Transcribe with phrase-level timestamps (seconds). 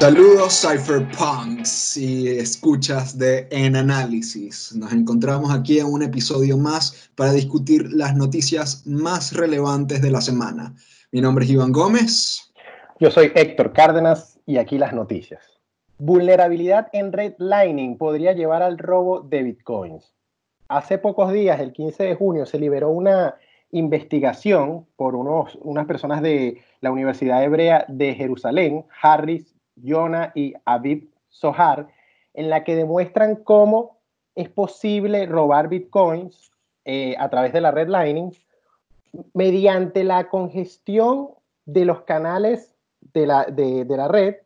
[0.00, 4.72] Saludos cypherpunks y escuchas de En Análisis.
[4.76, 10.20] Nos encontramos aquí en un episodio más para discutir las noticias más relevantes de la
[10.20, 10.72] semana.
[11.10, 12.54] Mi nombre es Iván Gómez.
[13.00, 15.42] Yo soy Héctor Cárdenas y aquí las noticias.
[15.98, 20.14] Vulnerabilidad en redlining podría llevar al robo de bitcoins.
[20.68, 23.34] Hace pocos días, el 15 de junio, se liberó una
[23.72, 31.08] investigación por unos, unas personas de la Universidad Hebrea de Jerusalén, Harris Yona y Aviv
[31.28, 31.88] Sohar,
[32.34, 33.98] en la que demuestran cómo
[34.34, 36.52] es posible robar bitcoins
[36.84, 38.32] eh, a través de la redlining
[39.34, 41.30] mediante la congestión
[41.64, 42.74] de los canales
[43.12, 44.36] de la, red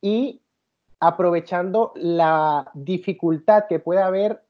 [0.00, 0.42] y
[1.00, 4.42] aprovechando la dificultad que puede haber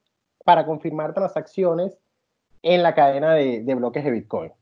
[0.44, 1.98] para confirmar transacciones
[2.62, 4.52] en la cadena de, de bloques de Bitcoin.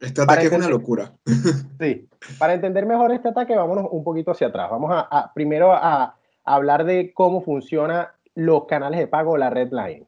[0.00, 1.12] Este ataque es una locura.
[1.80, 2.08] Sí,
[2.38, 4.70] para entender mejor este ataque, vámonos un poquito hacia atrás.
[4.70, 10.06] Vamos a, primero a, hablar de cómo funcionan los canales de pago, la redlining.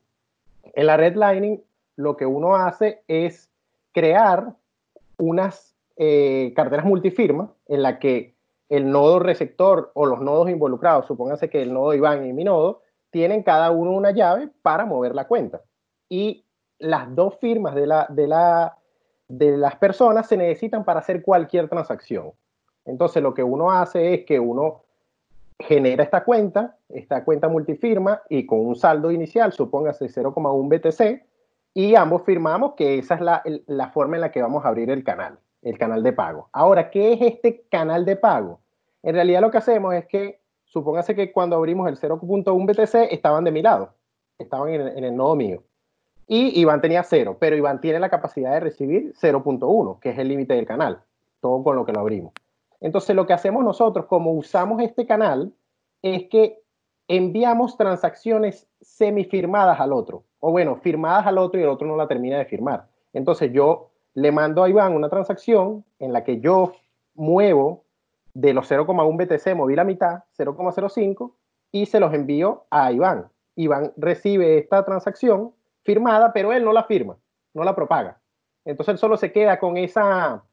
[0.63, 1.63] En la redlining,
[1.97, 3.51] lo que uno hace es
[3.93, 4.55] crear
[5.19, 8.35] unas eh, carteras multifirma en la que
[8.69, 12.83] el nodo receptor o los nodos involucrados, supóngase que el nodo Iván y mi nodo,
[13.11, 15.63] tienen cada uno una llave para mover la cuenta.
[16.09, 16.45] Y
[16.79, 18.78] las dos firmas de la, de la
[19.29, 22.33] de las personas se necesitan para hacer cualquier transacción.
[22.85, 24.83] Entonces lo que uno hace es que uno
[25.59, 31.27] genera esta cuenta, esta cuenta multifirma y con un saldo inicial, supóngase 0,1 BTC,
[31.75, 34.91] y ambos firmamos que esa es la, la, forma en la que vamos a abrir
[34.91, 36.49] el canal, el canal de pago.
[36.53, 38.61] Ahora, ¿qué es este canal de pago?
[39.03, 43.45] En realidad lo que hacemos es que, supóngase que cuando abrimos el 0.1 BTC estaban
[43.45, 43.93] de mi lado,
[44.39, 45.63] estaban en, en el nodo mío
[46.29, 50.29] y Iván tenía cero, pero Iván tiene la capacidad de recibir 0.1, que es el
[50.29, 51.01] límite del canal,
[51.41, 52.35] todo con lo que lo abrimos.
[52.81, 55.53] Entonces, lo que hacemos nosotros, como usamos este canal,
[56.03, 56.61] es que
[57.09, 62.07] enviamos transacciones semifirmadas al otro, o bueno, firmadas al otro y el otro no la
[62.07, 62.87] termina de firmar.
[63.15, 66.73] Entonces, yo le mando a Iván una transacción en la que yo
[67.15, 67.85] muevo
[68.35, 71.33] de los 0,1 BTC, moví la mitad, 0,05,
[71.73, 73.29] y se los envío a Iván.
[73.57, 75.53] Iván recibe esta transacción
[75.89, 77.17] firmada, pero él no la firma,
[77.55, 78.21] no la propaga.
[78.67, 80.45] Entonces él solo se queda con esa,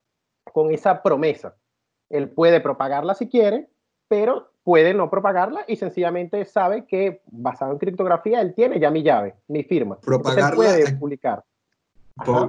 [0.54, 1.58] con esa promesa.
[2.10, 3.68] Él puede propagarla si quiere,
[4.08, 9.04] pero puede no propagarla y sencillamente sabe que basado en criptografía él tiene ya mi
[9.04, 9.98] llave, mi firma.
[10.00, 11.44] Propagarla, puede publicar.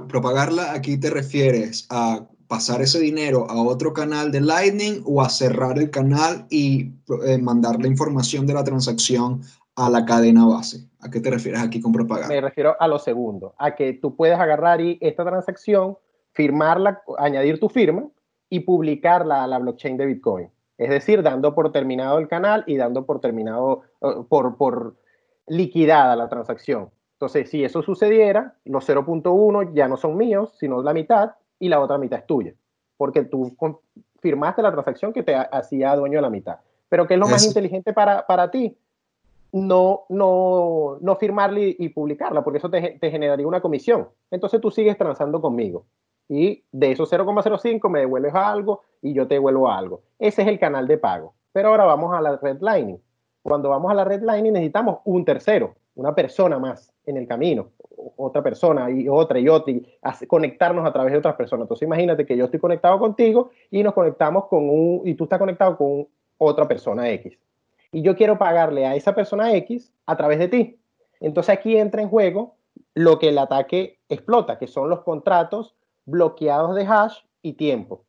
[0.07, 5.27] Propagarla aquí te refieres a pasar ese dinero a otro canal de Lightning o a
[5.27, 6.93] cerrar el canal y
[7.25, 9.41] eh, mandar la información de la transacción
[9.75, 10.86] a la cadena base.
[10.99, 12.33] ¿A qué te refieres aquí con propaganda?
[12.33, 15.97] Me refiero a lo segundo, a que tú puedes agarrar y esta transacción,
[16.33, 18.07] firmarla, añadir tu firma
[18.49, 20.49] y publicarla a la blockchain de Bitcoin.
[20.77, 24.95] Es decir, dando por terminado el canal y dando por terminado, eh, por, por
[25.47, 26.89] liquidada la transacción.
[27.13, 31.79] Entonces, si eso sucediera, los 0.1 ya no son míos, sino la mitad y la
[31.79, 32.53] otra mitad es tuya,
[32.95, 33.55] porque tú
[34.19, 36.57] firmaste la transacción que te hacía dueño de la mitad.
[36.89, 38.77] Pero ¿qué es lo más inteligente para, para ti?
[39.51, 44.09] No, no, no firmarla y, publicarla, porque eso te, generaría una comisión.
[44.31, 45.85] Entonces tú sigues transando conmigo.
[46.29, 50.01] Y de esos 0,05 me devuelves algo y yo te devuelvo algo.
[50.19, 51.33] Ese es el canal de pago.
[51.53, 53.01] Pero ahora vamos a la redlining.
[53.41, 57.69] Cuando vamos a la redlining necesitamos un tercero, una persona más en el camino,
[58.17, 59.87] otra persona y otra y otra, y
[60.27, 61.63] conectarnos a través de otras personas.
[61.63, 65.39] Entonces imagínate que yo estoy conectado contigo y nos conectamos con un, y tú estás
[65.39, 66.07] conectado con
[66.37, 67.39] otra persona X
[67.91, 70.79] y yo quiero pagarle a esa persona X a través de ti.
[71.19, 72.55] Entonces aquí entra en juego
[72.93, 75.75] lo que el ataque explota, que son los contratos
[76.05, 78.03] bloqueados de hash y tiempo.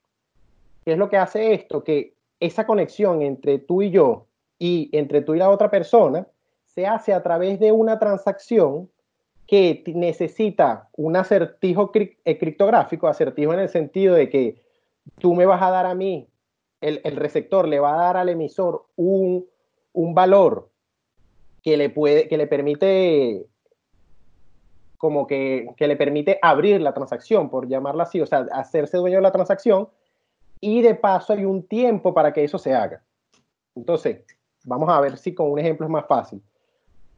[0.85, 1.85] ¿Qué es lo que hace esto?
[1.85, 4.27] Que esa conexión entre tú y yo
[4.59, 6.27] y entre tú y la otra persona
[6.67, 8.89] se hace a través de una transacción
[9.47, 14.63] que necesita un acertijo eh, criptográfico, acertijo en el sentido de que
[15.19, 16.29] tú me vas a dar a mí,
[16.81, 19.47] el, el receptor le va a dar al emisor un,
[19.99, 20.71] un valor
[21.61, 23.47] que le puede, que le permite
[24.97, 29.23] como que, le permite abrir la transacción, por llamarla así, o sea, hacerse dueño de
[29.23, 29.89] la transacción,
[30.61, 33.03] y de paso hay un tiempo para que eso se haga.
[33.75, 34.25] Entonces,
[34.65, 36.41] vamos a ver si con un ejemplo es más fácil.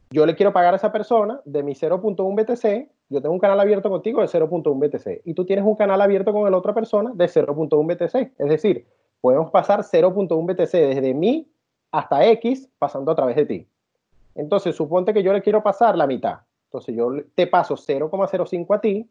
[0.09, 3.59] Yo le quiero pagar a esa persona de mi 0.1 BTC, yo tengo un canal
[3.59, 7.11] abierto contigo de 0.1 BTC, y tú tienes un canal abierto con la otra persona
[7.13, 8.39] de 0.1 BTC.
[8.39, 8.87] Es decir,
[9.21, 11.47] podemos pasar 0.1 BTC desde mi
[11.91, 13.67] hasta X pasando a través de ti.
[14.35, 16.39] Entonces, suponte que yo le quiero pasar la mitad.
[16.65, 19.09] Entonces, yo te paso 0,05 a ti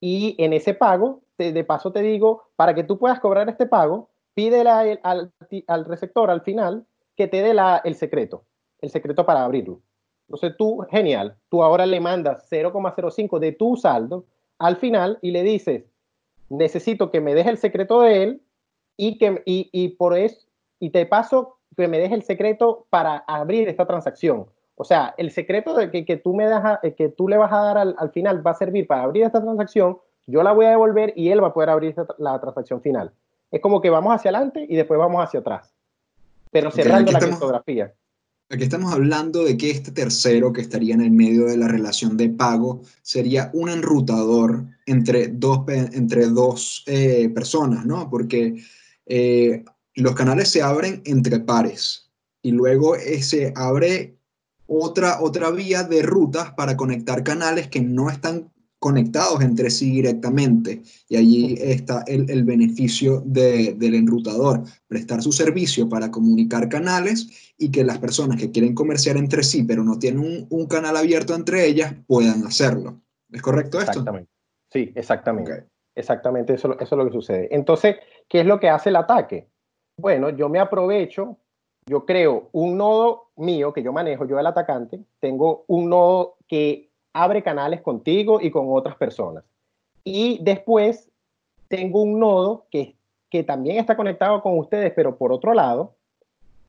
[0.00, 4.08] y en ese pago, de paso te digo, para que tú puedas cobrar este pago,
[4.34, 5.32] pídele al,
[5.66, 6.86] al, receptor al final
[7.16, 8.44] que te dé la, el secreto,
[8.80, 9.80] el secreto para abrirlo.
[10.28, 14.24] Entonces tú, genial, tú ahora le mandas 0,05 de tu saldo
[14.58, 15.84] al final y le dices,
[16.48, 18.42] necesito que me deje el secreto de él
[18.96, 20.46] y que y, y por eso
[20.78, 24.46] y te paso que me deje el secreto para abrir esta transacción.
[24.74, 27.52] O sea, el secreto de que, que tú me das eh, que tú le vas
[27.52, 30.66] a dar al, al, final va a servir para abrir esta transacción, yo la voy
[30.66, 33.12] a devolver y él va a poder abrir esta, la transacción final.
[33.50, 35.74] Es como que vamos hacia adelante y después vamos hacia atrás,
[36.50, 37.92] pero cerrando okay, la estamos, criptografía.
[38.50, 42.16] Aquí estamos hablando de que este tercero que estaría en el medio de la relación
[42.16, 48.10] de pago sería un enrutador entre dos, entre dos eh, personas, ¿no?
[48.10, 48.62] Porque
[49.06, 52.10] eh, los canales se abren entre pares
[52.42, 54.16] y luego eh, se abre
[54.66, 60.82] otra, otra vía de rutas para conectar canales que no están conectados entre sí directamente.
[61.08, 67.52] Y allí está el, el beneficio de, del enrutador, prestar su servicio para comunicar canales
[67.56, 70.96] y que las personas que quieren comerciar entre sí, pero no tienen un, un canal
[70.96, 73.00] abierto entre ellas, puedan hacerlo.
[73.30, 73.92] ¿Es correcto esto?
[73.92, 74.30] Exactamente.
[74.72, 75.52] Sí, exactamente.
[75.52, 75.64] Okay.
[75.94, 77.54] Exactamente, eso, eso es lo que sucede.
[77.54, 77.96] Entonces,
[78.28, 79.48] ¿qué es lo que hace el ataque?
[80.02, 81.36] Bueno, yo me aprovecho,
[81.86, 86.90] yo creo un nodo mío que yo manejo, yo el atacante, tengo un nodo que
[87.12, 89.44] abre canales contigo y con otras personas.
[90.02, 91.08] Y después
[91.68, 92.96] tengo un nodo que,
[93.30, 95.94] que también está conectado con ustedes, pero por otro lado,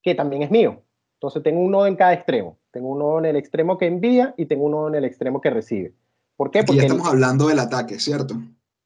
[0.03, 0.83] que también es mío.
[1.15, 2.59] Entonces tengo un nodo en cada extremo.
[2.69, 5.41] Tengo un nodo en el extremo que envía y tengo un nodo en el extremo
[5.41, 5.91] que recibe.
[6.37, 6.63] ¿Por qué?
[6.63, 7.13] Porque ya estamos el...
[7.13, 8.35] hablando del ataque, ¿cierto?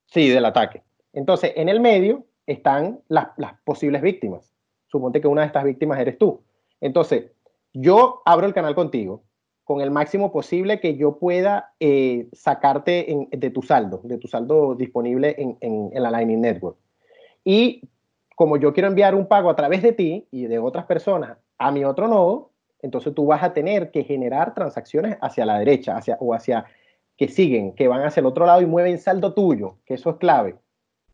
[0.06, 0.84] Sí, del ataque.
[1.12, 3.28] Entonces, en el medio están las,
[3.64, 4.52] posibles víctimas.
[4.88, 6.42] Suponte que una de estas víctimas eres tú.
[6.82, 7.26] Entonces,
[7.74, 9.22] yo abro el canal contigo,
[9.64, 14.76] con el máximo posible que yo pueda eh, sacarte de tu saldo, de tu saldo
[14.76, 16.78] disponible en, en, en, la Lightning Network.
[17.44, 17.82] Y
[18.36, 21.72] como yo quiero enviar un pago a través de ti y de otras personas a
[21.72, 22.52] mi otro nodo,
[22.82, 26.66] entonces tú vas a tener que generar transacciones hacia la derecha hacia, o hacia
[27.18, 30.16] que siguen, que van hacia el otro lado y mueven saldo tuyo, que eso es
[30.18, 30.56] clave.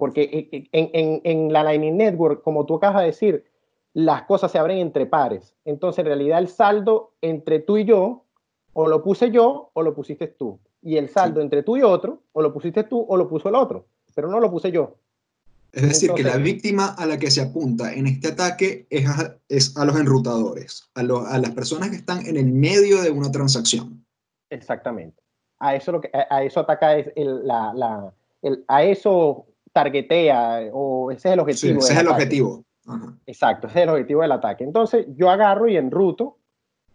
[0.03, 3.45] Porque en, en la Lightning Network, como tú acabas de decir,
[3.93, 5.55] las cosas se abren entre pares.
[5.63, 8.25] Entonces, en realidad, el saldo entre tú y yo
[8.73, 10.59] o lo puse yo o lo pusiste tú.
[10.81, 11.45] Y el saldo sí.
[11.45, 14.41] entre tú y otro, o lo pusiste tú o lo puso el otro, pero no
[14.41, 14.97] lo puse yo.
[15.71, 19.07] Es decir, Entonces, que la víctima a la que se apunta en este ataque es
[19.07, 23.01] a, es a los enrutadores, a, lo, a, las personas que están en el medio
[23.01, 24.05] de una transacción.
[24.49, 25.23] Exactamente.
[25.59, 30.69] A eso, lo que, a, a eso ataca el, la, la, el, a eso targetea,
[30.71, 31.81] o ese es el objetivo.
[31.81, 32.63] Sí, ese es el objetivo.
[32.87, 33.13] Ajá.
[33.25, 34.63] Exacto, ese es el objetivo del ataque.
[34.63, 36.37] Entonces, yo agarro y enruto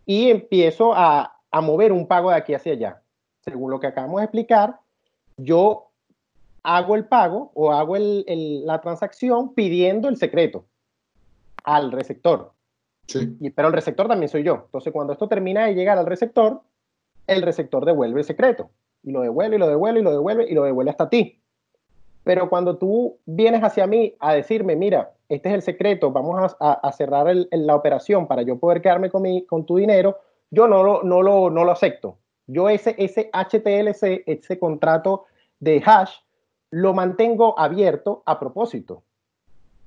[0.06, 3.02] y empiezo a, a mover un pago de aquí hacia allá.
[3.40, 4.78] Según lo que acabamos de explicar,
[5.36, 5.90] yo
[6.62, 10.64] hago el pago o hago el, el, la transacción pidiendo el secreto
[11.64, 12.52] al receptor.
[13.06, 13.36] Sí.
[13.40, 14.62] Y, pero el receptor también soy yo.
[14.66, 16.60] Entonces, cuando esto termina de llegar al receptor,
[17.26, 18.70] el receptor devuelve el secreto.
[19.02, 21.40] Y lo devuelve, y lo devuelve, y lo devuelve, y lo devuelve hasta ti.
[22.28, 26.72] Pero cuando tú vienes hacia mí a decirme, mira, este es el secreto, vamos a,
[26.72, 30.18] a, a cerrar el, la operación para yo poder quedarme con, mi, con tu dinero,
[30.50, 32.18] yo no lo, no lo, no lo acepto.
[32.46, 35.24] Yo ese, ese HTLC, ese contrato
[35.58, 36.16] de hash,
[36.70, 39.04] lo mantengo abierto a propósito.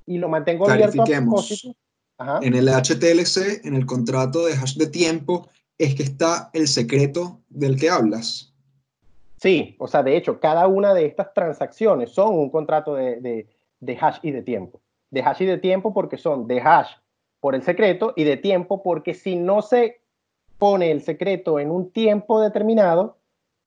[0.08, 1.76] Y lo mantengo abierto a propósito.
[2.18, 2.40] Ajá.
[2.42, 7.40] En el HTLC, en el contrato de hash de tiempo, es que está el secreto
[7.50, 8.51] del que hablas.
[9.42, 13.48] Sí, o sea, de hecho, cada una de estas transacciones son un contrato de, de,
[13.80, 14.82] de hash y de tiempo.
[15.10, 16.92] De hash y de tiempo porque son de hash
[17.40, 20.02] por el secreto y de tiempo porque si no se
[20.60, 23.18] pone el secreto en un tiempo determinado,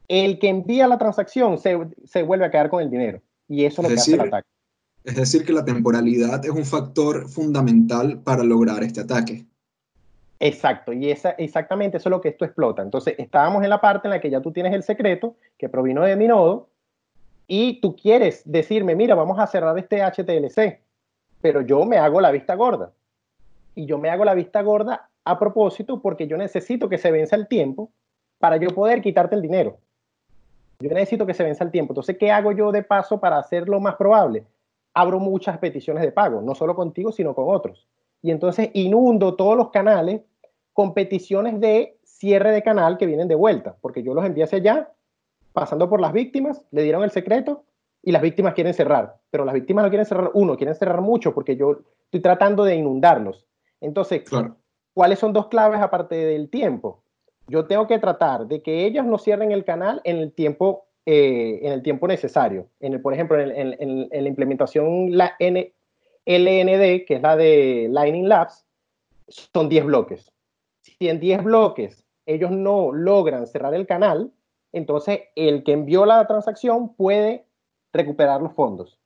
[0.06, 3.20] el que envía la transacción se, se vuelve a quedar con el dinero.
[3.48, 4.48] Y eso es, lo decir, que hace el ataque.
[5.02, 9.44] Es decir, que la temporalidad es un factor fundamental para lograr este ataque.
[10.40, 12.82] Exacto, y esa, exactamente eso es lo que esto explota.
[12.82, 16.02] Entonces, estábamos en la parte en la que ya tú tienes el secreto que provino
[16.02, 16.68] de mi nodo
[17.46, 20.80] y tú quieres decirme, mira, vamos a cerrar este HTLC,
[21.40, 22.92] pero yo me hago la vista gorda.
[23.74, 27.36] Y yo me hago la vista gorda a propósito porque yo necesito que se venza
[27.36, 27.90] el tiempo
[28.38, 29.78] para yo poder quitarte el dinero.
[30.80, 31.92] Yo necesito que se venza el tiempo.
[31.92, 34.44] Entonces, ¿qué hago yo de paso para hacerlo más probable?
[34.92, 37.86] Abro muchas peticiones de pago, no solo contigo, sino con otros.
[38.24, 40.22] Y entonces inundo todos los canales
[40.72, 44.56] con peticiones de cierre de canal que vienen de vuelta, porque yo los envié hacia
[44.56, 44.92] allá,
[45.52, 47.64] pasando por las víctimas, le dieron el secreto
[48.02, 49.16] y las víctimas quieren cerrar.
[49.30, 52.76] Pero las víctimas no quieren cerrar uno, quieren cerrar mucho porque yo estoy tratando de
[52.76, 53.44] inundarlos.
[53.82, 54.56] Entonces, claro.
[54.94, 57.02] ¿Cuáles son dos claves aparte del tiempo?
[57.46, 61.58] Yo tengo que tratar de que ellos no cierren el canal en el tiempo, eh,
[61.60, 62.68] en el tiempo necesario.
[62.80, 65.74] En el, por ejemplo, en, en, en, en la implementación la N,
[66.26, 68.64] LND, que es la de Lightning Labs,
[69.28, 70.32] son 10 bloques.
[70.80, 74.32] Si en 10 bloques ellos no logran cerrar el canal,
[74.72, 77.46] entonces el que envió la transacción puede
[77.92, 78.98] recuperar los fondos.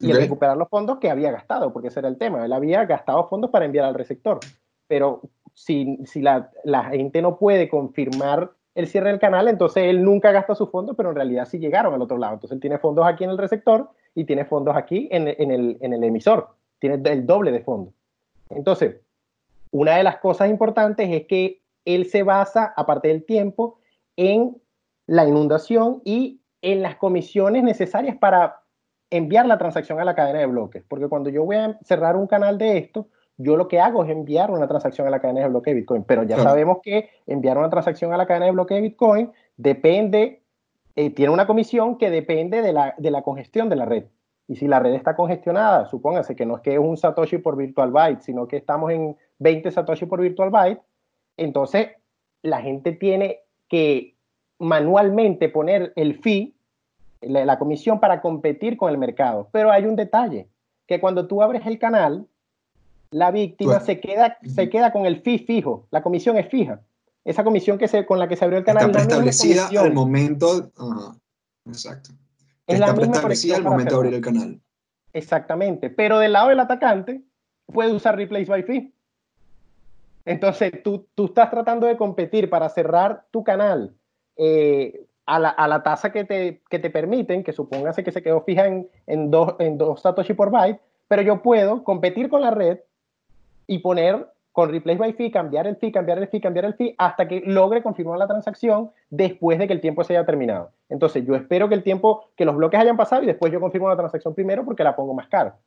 [0.00, 2.44] Y recuperar los fondos que había gastado, porque ese era el tema.
[2.44, 4.38] Él había gastado fondos para enviar al receptor.
[4.86, 5.22] Pero
[5.54, 10.32] si, si la, la, gente no puede confirmar el cierre del canal, entonces él nunca
[10.32, 12.34] gasta sus fondos, pero en realidad sí llegaron al otro lado.
[12.34, 15.92] Entonces él tiene fondos aquí en el receptor y tiene fondos aquí en, el, en
[15.92, 16.48] el emisor.
[16.80, 17.94] Tiene el doble de fondos.
[18.50, 18.96] Entonces,
[19.70, 23.78] una de las cosas importantes es que él se basa, aparte del tiempo,
[24.16, 24.56] en
[25.06, 28.62] la inundación y en las comisiones necesarias para
[29.10, 30.84] enviar la transacción a la cadena de bloques.
[30.88, 34.10] Porque cuando yo voy a cerrar un canal de esto, yo lo que hago es
[34.10, 36.04] enviar una transacción a la cadena de bloques de Bitcoin.
[36.04, 40.42] Pero ya sabemos que enviar una transacción a la cadena de bloques de Bitcoin depende,
[40.96, 44.04] eh, tiene una comisión que depende de la, de la congestión de la red.
[44.46, 47.56] Y si la red está congestionada, supóngase que no es que es un Satoshi por
[47.56, 50.82] virtual byte, sino que estamos en 20 Satoshi por virtual byte,
[51.36, 51.88] entonces
[52.42, 54.14] la gente tiene que
[54.58, 56.54] manualmente poner el fee,
[57.20, 59.48] la, comisión para competir con el mercado.
[59.50, 60.48] Pero hay un detalle,
[60.86, 62.26] que cuando tú abres el canal,
[63.14, 66.80] la víctima se, queda, se queda con el fee fijo, la comisión es fija.
[67.24, 70.72] Esa comisión que se, con la que se abrió el canal está establecida al momento.
[71.64, 72.10] exacto.
[72.66, 74.60] Es está misma al momento de abrir el canal.
[75.12, 75.90] Exactamente.
[75.90, 77.22] Pero del lado del atacante,
[77.66, 78.92] puede usar replace by fee.
[80.24, 83.94] Entonces, tú, tú estás tratando de competir para cerrar tu canal
[84.36, 88.24] eh, a, la, a, la, tasa que te, que te permiten, que supóngase que se
[88.24, 92.40] quedó fija en, en, dos, en dos Satoshi por byte, pero yo puedo competir con
[92.40, 92.80] la red
[93.66, 96.94] y poner con replace by fee, cambiar el fee, cambiar el fee, cambiar el fee,
[96.96, 100.70] hasta que logre confirmar la transacción después de que el tiempo se haya terminado.
[100.88, 103.88] Entonces, yo espero que el tiempo, que los bloques hayan pasado y después yo confirmo
[103.88, 105.58] la transacción primero porque la pongo más cara.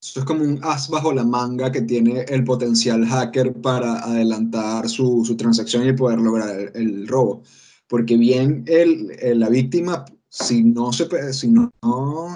[0.00, 4.88] Eso es como un as bajo la manga que tiene el potencial hacker para adelantar
[4.88, 7.42] su, su transacción y poder lograr el, robo.
[7.86, 11.70] Porque bien el, la víctima, si no, se, si no,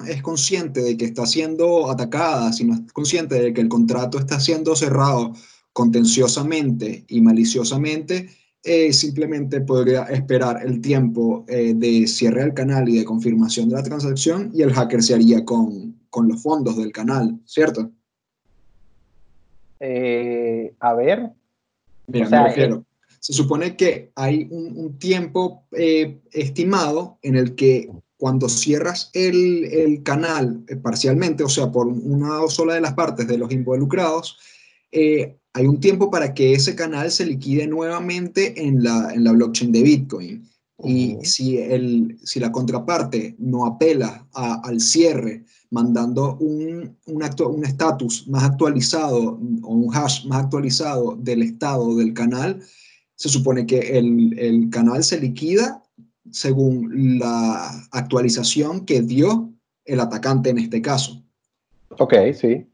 [0.07, 4.19] es consciente de que está siendo atacada, si no es consciente de que el contrato
[4.19, 5.33] está siendo cerrado
[5.73, 8.29] contenciosamente y maliciosamente,
[8.63, 13.77] eh, simplemente podría esperar el tiempo eh, de cierre del canal y de confirmación de
[13.77, 17.91] la transacción y el hacker se haría con, con los fondos del canal, ¿cierto?
[19.81, 21.31] Eh, a ver.
[22.09, 22.86] Mira, me refiero.
[23.27, 30.65] Se supone que hay un, tiempo eh, estimado en el que cuando cierras el, canal
[30.69, 34.39] eh, parcialmente, o sea, por una o sola de las partes de los involucrados,
[34.93, 39.73] hay un tiempo para que ese canal se liquide nuevamente en la, en la blockchain
[39.73, 40.49] de Bitcoin.
[40.85, 46.97] Y si, el, si la contraparte no apela al cierre mandando un
[47.65, 52.63] estatus un más actualizado o un hash más actualizado del estado del canal,
[53.17, 55.83] se supone que el, el canal se liquida
[56.31, 59.53] según la actualización que dio
[59.85, 61.23] el atacante en este caso.
[61.99, 62.67] Ok, sí.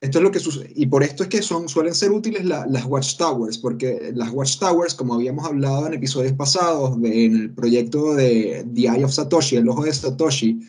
[0.00, 0.72] Esto es lo que sucede.
[0.74, 5.14] Y por esto es que son, suelen ser útiles las watchtowers, porque las watchtowers, como
[5.14, 9.84] habíamos hablado en episodios pasados, en el proyecto de The Eye of Satoshi, el ojo
[9.84, 10.60] de Satoshi,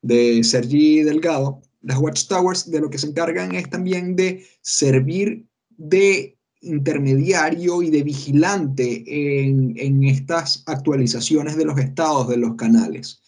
[0.00, 6.37] de Sergi Delgado, las Watchtowers de lo que se encargan es también de servir de
[6.60, 13.22] intermediario y de vigilante en, en estas actualizaciones de los estados de los canales.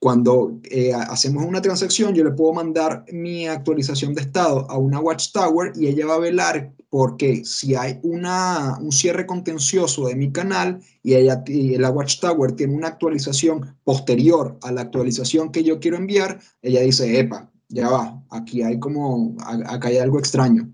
[0.00, 5.00] Cuando eh, hacemos una transacción, yo le puedo mandar mi actualización de estado a una
[5.00, 10.30] Watchtower y ella va a velar porque si hay una, un cierre contencioso de mi
[10.30, 15.96] canal y, ella, la Watchtower tiene una actualización posterior a la actualización que yo quiero
[15.96, 20.72] enviar, ella dice, epa, ya va, aquí hay como, acá hay algo extraño.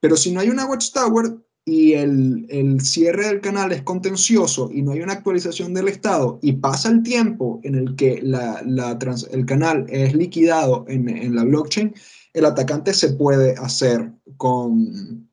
[0.00, 1.36] Pero si no hay una Watchtower,
[1.68, 6.38] y el, el, cierre del canal es contencioso y no hay una actualización del estado
[6.40, 8.96] y pasa el tiempo en el que la, la
[9.32, 11.92] el canal es liquidado en, en, la blockchain,
[12.34, 15.28] el atacante se puede hacer con,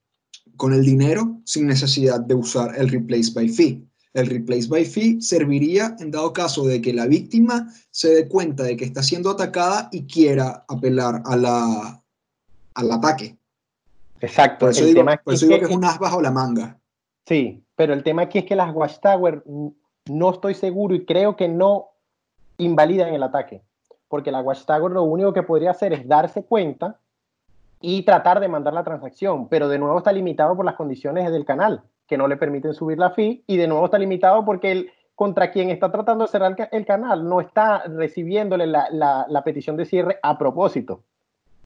[0.57, 3.87] con el dinero sin necesidad de usar el replace by fee.
[4.15, 8.63] El replace by fee serviría en dado caso de que la víctima se dé cuenta
[8.63, 12.03] de que está siendo atacada y quiera apelar a la,
[12.73, 13.37] al ataque.
[14.23, 14.65] Exacto.
[14.65, 16.79] Por eso, digo, que, es un as bajo la manga.
[17.25, 19.43] Sí, pero el tema aquí es que las Watchtower
[20.09, 21.89] no estoy seguro y creo que no
[22.57, 23.61] invalidan el ataque.
[24.07, 26.99] Porque la Watchtower lo único que podría hacer es darse cuenta
[27.81, 31.43] y tratar de mandar la transacción, pero de nuevo está limitado por las condiciones del
[31.43, 34.91] canal, que no le permiten subir la fee, y de nuevo está limitado porque el,
[35.15, 39.83] contra quien está tratando de cerrar el canal no está recibiéndole la, la, petición de
[39.83, 41.03] cierre a propósito.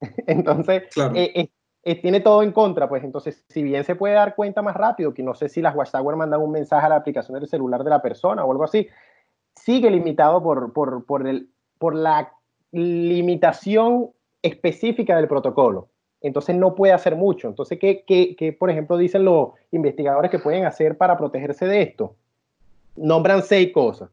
[0.26, 1.14] Entonces, claro.
[1.16, 1.52] Eh,
[1.90, 5.14] eh, tiene todo en contra, pues entonces, si bien se puede dar cuenta más rápido,
[5.14, 7.90] que no sé si las Watchtower mandan un mensaje a la aplicación del celular de
[7.90, 8.90] la persona o algo así,
[9.56, 12.34] sigue limitado por, por, por, el, por la
[12.74, 14.10] limitación
[14.42, 15.88] específica del protocolo.
[16.20, 17.48] Entonces no puede hacer mucho.
[17.48, 21.84] Entonces, ¿qué, qué, qué, por ejemplo, dicen los investigadores que pueden hacer para protegerse de
[21.84, 22.18] esto?
[22.98, 24.10] Nombran seis cosas.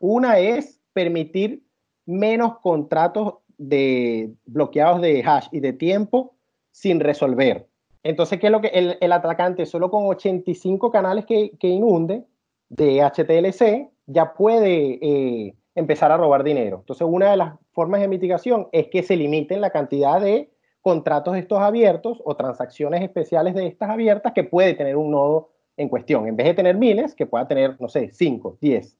[0.00, 1.62] Una es permitir
[2.04, 6.35] menos contratos de bloqueados de hash y de tiempo
[6.76, 7.66] sin resolver.
[8.02, 12.24] Entonces, ¿qué es lo que el, atacante solo con 85 canales que, que, inunde
[12.68, 16.80] de HTLC ya puede eh, empezar a robar dinero?
[16.80, 20.50] Entonces, una de las formas de mitigación es que se limiten la cantidad de
[20.82, 25.88] contratos estos abiertos o transacciones especiales de estas abiertas que puede tener un nodo en
[25.88, 26.28] cuestión.
[26.28, 28.98] En vez de tener miles, que pueda tener, no sé, 5, 10.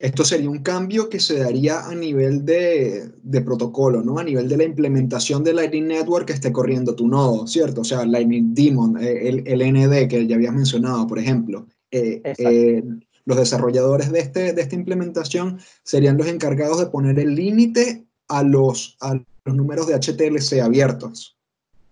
[0.00, 4.18] Esto sería un cambio que se daría a nivel de, de, protocolo, ¿no?
[4.18, 7.82] A nivel de la implementación de Lightning Network que esté corriendo tu nodo, ¿cierto?
[7.82, 11.66] O sea, Lightning Daemon, eh, el, el ND que ya habías mencionado, por ejemplo.
[11.90, 12.82] Eh, eh,
[13.26, 18.42] los desarrolladores de, este, de esta implementación serían los encargados de poner el límite a
[18.42, 21.36] los, a los números de HTLC abiertos.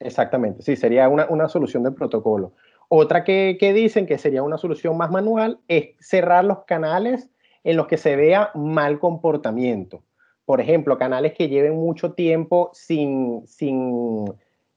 [0.00, 2.54] Exactamente, sí, sería una, una solución del protocolo.
[2.88, 7.28] Otra que, que dicen que sería una solución más manual es cerrar los canales
[7.64, 10.02] en los que se vea mal comportamiento.
[10.44, 14.26] Por ejemplo, canales que lleven mucho tiempo sin, sin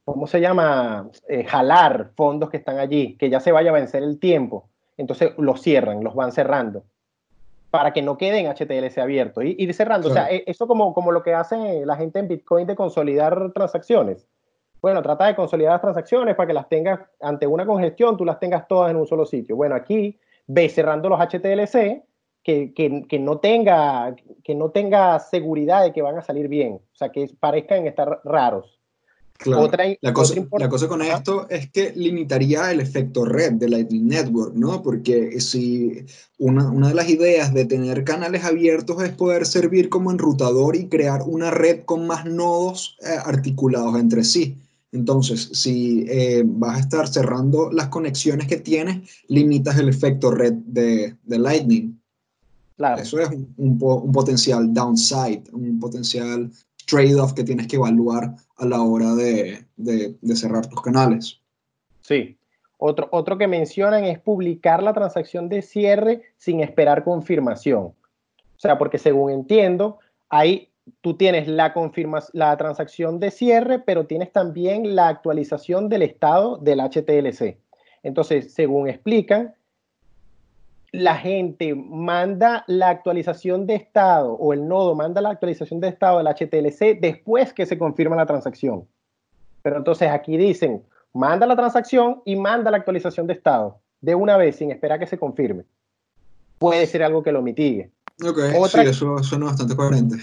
[0.04, 1.10] ¿cómo se llama?
[1.28, 4.70] Eh, jalar fondos que están allí, que ya se vaya a vencer el tiempo.
[4.98, 6.84] Entonces los cierran, los van cerrando
[7.72, 10.10] para que no queden HTLC abiertos y ir cerrando.
[10.10, 10.26] Claro.
[10.26, 13.52] O sea, e, eso como, como lo que hace la gente en Bitcoin de consolidar
[13.54, 14.28] transacciones.
[14.82, 18.40] Bueno, trata de consolidar las transacciones para que las tengas ante una congestión, tú las
[18.40, 19.56] tengas todas en un solo sitio.
[19.56, 22.04] Bueno, aquí ve cerrando los HTLC
[22.44, 26.74] que, que, que, no tenga, que no tenga seguridad de que van a salir bien,
[26.74, 28.82] o sea, que parezcan estar raros.
[29.38, 29.64] Claro.
[29.64, 34.08] Otra, la, cosa, la, cosa, con esto es que limitaría el efecto red de Lightning
[34.08, 34.84] Network, ¿no?
[34.84, 36.06] Porque si
[36.38, 40.90] una, una, de las ideas de tener canales abiertos es poder servir como enrutador y
[40.90, 44.58] crear una red con más nodos eh, articulados entre sí.
[44.92, 50.54] Entonces, si eh, vas a estar cerrando las conexiones que tienes, limitas el efecto red
[50.54, 52.01] de, de Lightning.
[52.82, 53.00] Claro.
[53.00, 56.50] Eso es un, un, un, potencial downside, un potencial
[56.88, 61.40] trade-off que tienes que evaluar a la hora de, de, de, cerrar tus canales.
[62.02, 62.40] Sí.
[62.80, 67.84] Otro, otro que mencionan es publicar la transacción de cierre sin esperar confirmación.
[67.84, 67.94] O
[68.58, 70.70] sea, porque según entiendo, ahí
[71.02, 71.76] tú tienes la,
[72.34, 77.60] la transacción de cierre, pero tienes también la actualización del estado del HTLC.
[78.02, 79.54] Entonces, según explican,
[80.92, 86.18] la gente manda la actualización de estado o el nodo manda la actualización de estado
[86.18, 88.86] del HTLC después que se confirma la transacción.
[89.62, 94.36] Pero entonces aquí dicen, manda la transacción y manda la actualización de estado de una
[94.36, 95.64] vez sin esperar que se confirme.
[96.58, 97.90] Puede ser algo que lo mitigue.
[98.24, 100.18] Ok, Otra, sí, eso suena bastante coherente.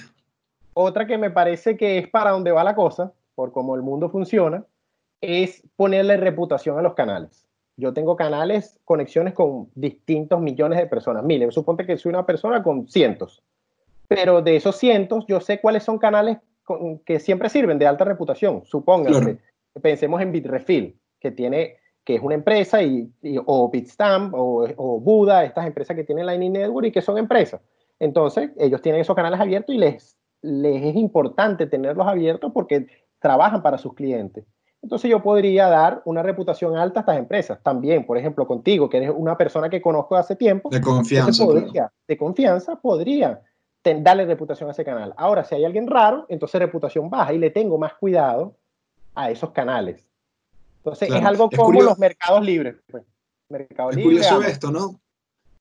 [0.74, 4.10] Otra que me parece que es para donde va la cosa, por cómo el mundo
[4.10, 4.64] funciona,
[5.20, 7.47] es ponerle reputación a los canales
[7.78, 11.24] yo tengo canales, conexiones con distintos millones de personas.
[11.24, 13.42] Mire, suponte que soy una persona con cientos,
[14.08, 18.04] pero de esos cientos yo sé cuáles son canales con, que siempre sirven de alta
[18.04, 18.64] reputación.
[18.66, 19.38] Supónganse, claro.
[19.80, 24.98] pensemos en Bitrefill, que tiene que es una empresa, y, y o Bitstamp, o, o,
[24.98, 27.60] Buda, estas empresas que tienen Lightning Network y que son empresas.
[28.00, 32.86] Entonces, ellos tienen esos canales abiertos y les, les es importante tenerlos abiertos porque
[33.20, 34.46] trabajan para sus clientes.
[34.82, 38.98] Entonces yo podría dar una reputación alta a estas empresas también, por ejemplo, contigo, que
[38.98, 40.70] eres una persona que conozco hace tiempo.
[40.70, 41.44] De confianza.
[41.44, 41.92] Podría, claro.
[42.06, 43.42] De confianza podría
[43.82, 45.14] darle reputación a ese canal.
[45.16, 48.54] Ahora, si hay alguien raro, entonces reputación baja y le tengo más cuidado
[49.14, 50.04] a esos canales.
[50.78, 51.22] Entonces claro.
[51.22, 51.88] es algo es como curioso.
[51.90, 52.76] los mercados libres.
[52.90, 53.04] Pues.
[53.48, 55.00] Mercado es libre, curioso esto, ¿no?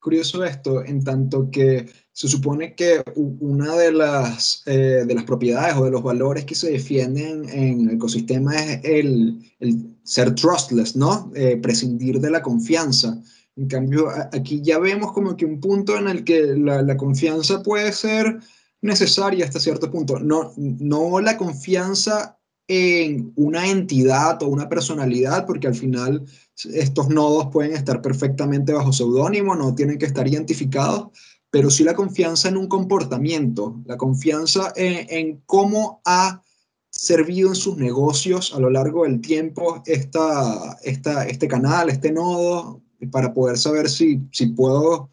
[0.08, 5.76] Curioso esto, en tanto que se supone que una de las, eh, de las propiedades
[5.76, 10.96] o de los valores que se defienden en el ecosistema es el, el ser trustless,
[10.96, 11.30] ¿no?
[11.36, 13.22] Eh, prescindir de la confianza.
[13.58, 17.62] En cambio, aquí ya vemos como que un punto en el que la, la, confianza
[17.62, 18.39] puede ser
[18.82, 20.20] necesaria hasta cierto punto.
[20.20, 26.26] No, no la confianza en una entidad o una personalidad, porque al final
[26.74, 31.10] estos nodos pueden estar perfectamente bajo seudónimo, no tienen que estar identificados,
[31.50, 36.42] pero sí la confianza en un comportamiento, la confianza en, cómo ha
[36.90, 42.82] servido en sus negocios a lo largo del tiempo esta, esta, este canal, este nodo,
[43.12, 45.10] para poder saber si, si puedo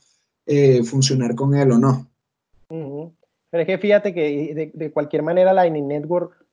[0.46, 2.10] eh, funcionar con él o no.
[2.68, 6.43] Pero es que fíjate que de, de, cualquier manera Lightning Network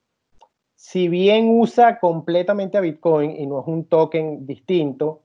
[0.82, 5.22] si bien usa completamente a Bitcoin y no es un token distinto,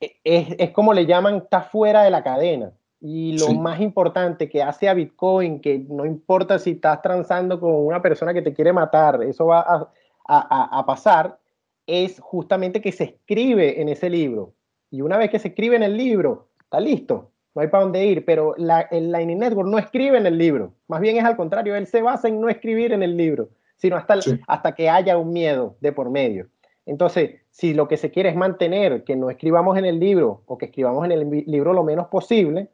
[0.00, 2.72] e, es, como le llaman, está fuera de la cadena.
[3.00, 7.72] Y lo más importante que hace a Bitcoin, que no importa si estás transando con
[7.72, 11.38] una persona que te quiere matar, eso va a, a pasar,
[11.86, 14.52] es justamente que se escribe en ese libro.
[14.90, 18.04] Y una vez que se escribe en el libro, está listo, no hay para dónde
[18.04, 21.36] ir, pero la, el Lightning Network no escribe en el libro, más bien es al
[21.36, 23.48] contrario, él se basa en no escribir en el libro,
[23.80, 26.48] sino hasta, hasta que haya un miedo de por medio.
[26.86, 30.58] Entonces, si lo que se quiere es mantener que no escribamos en el libro o
[30.58, 32.68] que escribamos en el libro lo menos posible,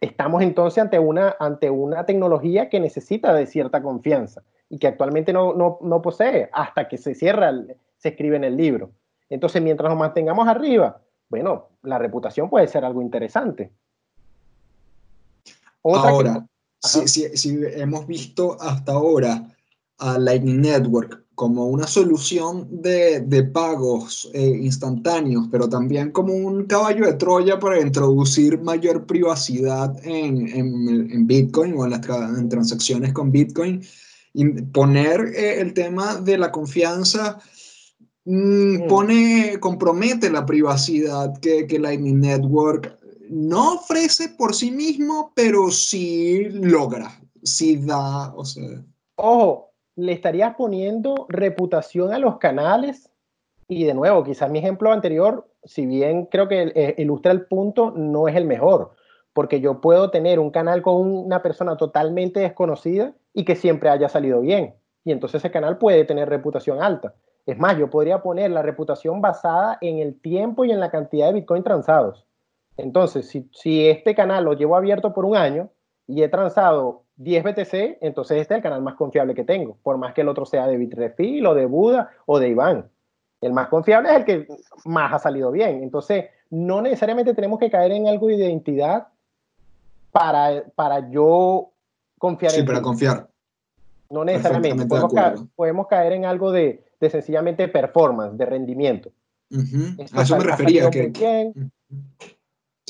[0.00, 5.32] estamos entonces ante una, ante una tecnología que necesita de cierta confianza y que actualmente
[5.32, 7.52] no, no, no posee hasta que se cierra,
[7.96, 8.90] se escribe en el libro.
[9.30, 13.70] Entonces, mientras nos mantengamos arriba, bueno, la reputación puede ser algo interesante.
[15.84, 16.46] ahora,
[16.80, 19.42] si, hemos visto hasta ahora
[19.98, 27.06] a Lightning Network como una solución de, pagos eh, instantáneos, pero también como un caballo
[27.06, 33.82] de Troya para introducir mayor privacidad en, Bitcoin o en las transacciones con Bitcoin,
[34.34, 37.38] y poner eh, el tema de la confianza
[38.30, 38.88] Mm, mm.
[38.88, 42.98] pone, compromete la privacidad que, que Lightning Network
[43.30, 48.84] no ofrece por sí mismo, pero sí logra, sí da, o sea.
[49.16, 49.67] Ojo,
[49.98, 53.10] le estarías poniendo reputación a los canales
[53.66, 57.90] y de nuevo, quizás mi ejemplo anterior, si bien creo que eh, ilustra el punto,
[57.90, 58.92] no es el mejor,
[59.32, 64.08] porque yo puedo tener un canal con una persona totalmente desconocida y que siempre haya
[64.08, 67.14] salido bien, y entonces ese canal puede tener reputación alta.
[67.44, 71.26] Es más, yo podría poner la reputación basada en el tiempo y en la cantidad
[71.26, 72.24] de Bitcoin transados.
[72.76, 75.70] Entonces, si, este canal lo llevo abierto por un año
[76.06, 79.98] y he transado 10 BTC, entonces este es el canal más confiable que tengo, por
[79.98, 82.88] más que el otro sea de Bitrefill o de Buda o de Iván.
[83.40, 84.48] El más confiable es el que
[84.84, 85.82] más ha salido bien.
[85.82, 89.08] Entonces, no necesariamente tenemos que caer en algo de identidad
[90.10, 91.70] para, para yo
[92.18, 93.28] confiar en Sí, para confiar.
[94.10, 94.86] No necesariamente.
[95.54, 99.10] podemos caer en algo de, de sencillamente performance, de rendimiento.
[100.12, 100.90] A eso me refería.
[100.90, 101.52] Que,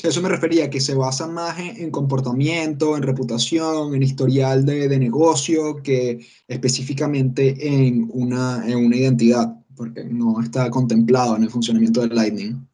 [0.03, 5.81] eso me refería, que se basa más en, comportamiento, en reputación, en historial de, negocio,
[5.83, 12.15] que específicamente en una, en una identidad, porque no está contemplado en el funcionamiento del
[12.15, 12.67] Lightning.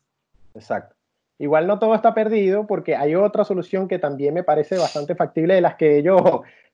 [0.54, 0.96] Exacto.
[1.38, 5.56] Igual no todo está perdido porque hay otra solución que también me parece bastante factible
[5.56, 6.22] de las que ellos,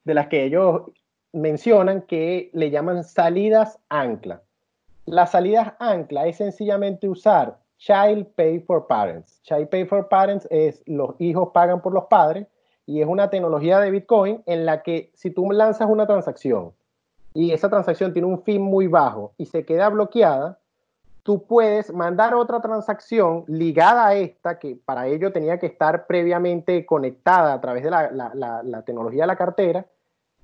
[0.03, 0.83] de las que ellos
[1.33, 4.43] mencionan que le llaman salidas ancla.
[5.05, 9.41] Las salidas ancla es sencillamente usar Child Pay for Parents.
[9.41, 12.47] Child Pay for Parents es los hijos pagan por los padres
[12.85, 16.73] y es una tecnología de Bitcoin en la que si tú lanzas una transacción
[17.33, 20.59] y esa transacción tiene un fin muy bajo y se queda bloqueada,
[21.23, 26.85] tú puedes mandar otra transacción ligada a esta, que para ello tenía que estar previamente
[26.85, 29.85] conectada a través de la, la tecnología de la cartera,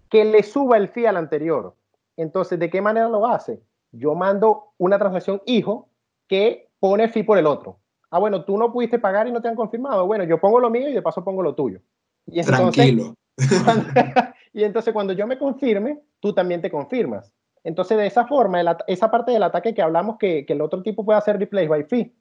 [0.09, 1.75] que le suba el fee al anterior.
[2.15, 3.61] Entonces, ¿de qué manera lo hace?
[3.91, 5.87] yo mando una transacción hijo
[6.27, 7.79] que pone fee por el otro.
[8.09, 10.05] Ah, bueno, tú no pudiste pagar y no te han confirmado.
[10.05, 11.81] Bueno, yo pongo lo mío y de paso pongo lo tuyo.
[12.25, 13.15] Y Tranquilo.
[14.53, 17.31] y entonces cuando yo me confirme, tú también te confirmas.
[17.63, 21.19] Entonces, de esa forma, esa parte del ataque que hablamos, que, el otro tipo puede
[21.19, 22.15] hacer replace by fee,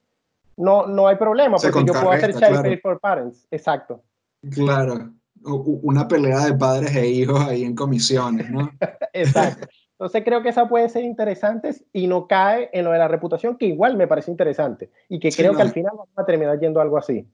[0.57, 3.47] no, no hay problema, porque yo puedo hacer child pay for parents.
[3.49, 4.03] Exacto.
[4.51, 5.13] Claro.
[5.43, 8.69] Una pelea de padres e hijos ahí en comisiones, ¿no?
[9.13, 9.67] Exacto.
[9.99, 13.57] Entonces creo que esa puede ser interesante y no cae en lo de la reputación,
[13.57, 16.79] que igual me parece interesante y que creo que al final vamos a terminar yendo
[16.79, 17.25] algo así.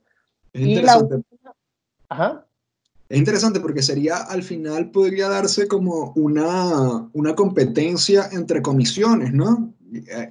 [0.54, 1.22] Es interesante.
[3.10, 9.74] Es interesante porque sería, al final podría darse como una, una competencia entre comisiones, ¿no?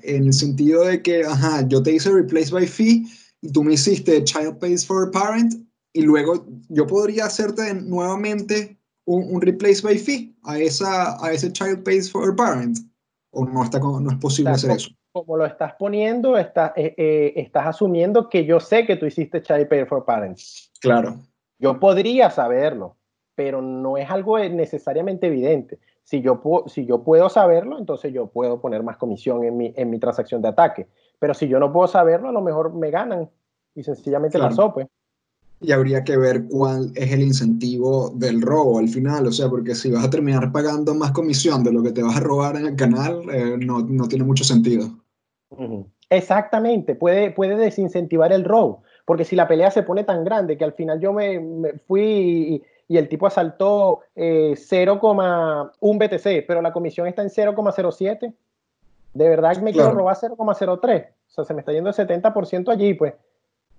[0.01, 3.05] En el sentido de que, ajá, yo te hice replace by fee
[3.41, 5.53] y tú me hiciste child pays for parent
[5.93, 11.83] y luego yo podría hacerte nuevamente un, replace by fee a, esa, a ese child
[11.83, 12.77] pays for parent?
[13.31, 14.91] ¿O no, está, no es posible hacer eso?
[15.11, 19.41] Como lo estás poniendo, está, eh, eh, estás asumiendo que yo sé que tú hiciste
[19.41, 20.71] child pay for parents.
[20.81, 21.17] Claro.
[21.59, 22.97] Yo podría saberlo,
[23.35, 25.79] pero no es algo necesariamente evidente.
[26.03, 29.89] Si yo, si yo puedo saberlo, entonces yo puedo poner más comisión en mi, en
[29.89, 30.87] mi transacción de ataque.
[31.19, 33.29] Pero si yo no puedo saberlo, a lo mejor me ganan
[33.75, 34.87] y sencillamente la pasó, pues
[35.63, 39.73] y habría que ver cuál es el incentivo del robo al final, o sea, porque
[39.73, 42.67] si vas a terminar pagando más comisión de lo que te vas a robar en
[42.67, 44.89] el canal, eh, no, no, tiene mucho sentido.
[46.09, 50.65] Exactamente, puede, puede desincentivar el robo, porque si la pelea se pone tan grande que
[50.65, 51.39] al final yo me,
[51.87, 58.33] fui y, y el tipo asaltó eh, 0,1 BTC, pero la comisión está en 0,07.
[59.13, 61.07] De verdad me quiero robar 0,03.
[61.07, 63.13] O sea, se me está yendo el 70% allí, pues.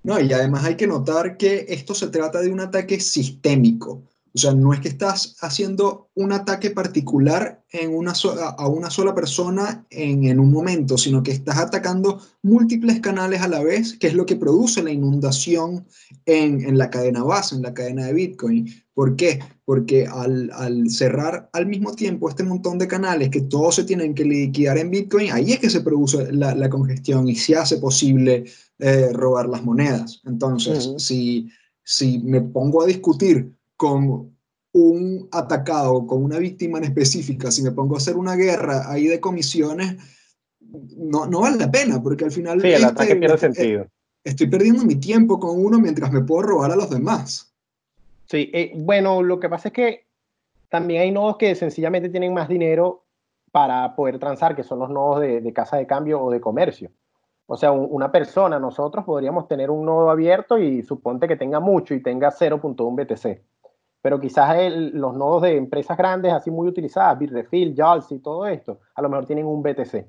[0.04, 4.04] No, y además hay que notar que esto se trata de un ataque sistémico.
[4.34, 8.12] O sea, no es que estás haciendo un ataque particular en una
[8.58, 13.48] a una sola persona en, en, un momento, sino que estás atacando múltiples canales a
[13.48, 15.86] la vez, que es lo que produce la inundación
[16.26, 18.68] en, en la cadena base, en la cadena de Bitcoin.
[18.92, 19.38] ¿Por qué?
[19.64, 24.14] Porque al, al, cerrar al mismo tiempo este montón de canales que todos se tienen
[24.14, 27.78] que liquidar en Bitcoin, ahí es que se produce la, la congestión y se hace
[27.78, 28.44] posible
[28.78, 30.20] eh, robar las monedas.
[30.24, 31.48] Entonces, si,
[31.82, 34.34] si me pongo a discutir con
[34.72, 39.06] un atacado, con una víctima en específica, si me pongo a hacer una guerra ahí
[39.06, 39.96] de comisiones,
[40.96, 42.60] no, no vale la pena, porque al final...
[42.60, 43.86] Sí, el este, ataque pierde sentido.
[44.24, 47.54] Estoy perdiendo mi tiempo con uno mientras me puedo robar a los demás.
[48.26, 50.06] Sí, eh, bueno, lo que pasa es que
[50.68, 53.04] también hay nodos que sencillamente tienen más dinero
[53.52, 56.90] para poder transar, que son los nodos de, de casa de cambio o de comercio.
[57.46, 61.94] O sea, una persona, nosotros podríamos tener un nodo abierto y suponte que tenga mucho
[61.94, 63.42] y tenga 0.1 BTC
[64.04, 64.54] pero quizás
[64.92, 69.08] los nodos de empresas grandes, así muy utilizadas, Bitrefill, JALS y todo esto, a lo
[69.08, 70.06] mejor tienen un BTC.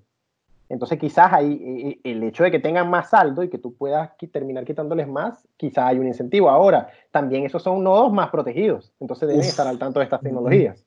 [0.68, 3.74] Entonces quizás ahí eh, eh, el hecho de que tengan más saldo y que tú
[3.74, 6.50] puedas terminar quitándoles más, quizás hay un incentivo.
[6.50, 10.86] Ahora, también esos son nodos más protegidos, entonces deben estar al tanto de estas tecnologías.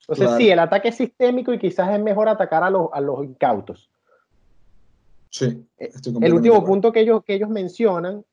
[0.00, 3.24] Entonces sí, el ataque es sistémico y quizás es mejor atacar a los, a los
[3.24, 3.89] incautos.
[5.30, 5.64] Sí.
[5.78, 5.90] Eh,
[6.20, 8.24] el último punto que ellos, que ellos mencionan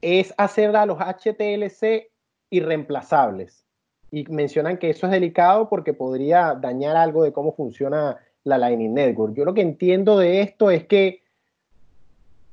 [0.00, 2.10] es hacer a los HTLC
[2.50, 3.64] irreemplazables
[4.10, 8.94] y mencionan que eso es delicado porque podría dañar algo de cómo funciona la Lightning
[8.94, 9.34] Network.
[9.34, 11.22] Yo lo que entiendo de esto es que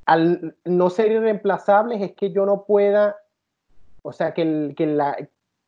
[0.06, 3.16] al no ser irreemplazables es que yo no pueda,
[4.02, 5.16] o sea, que el, que la,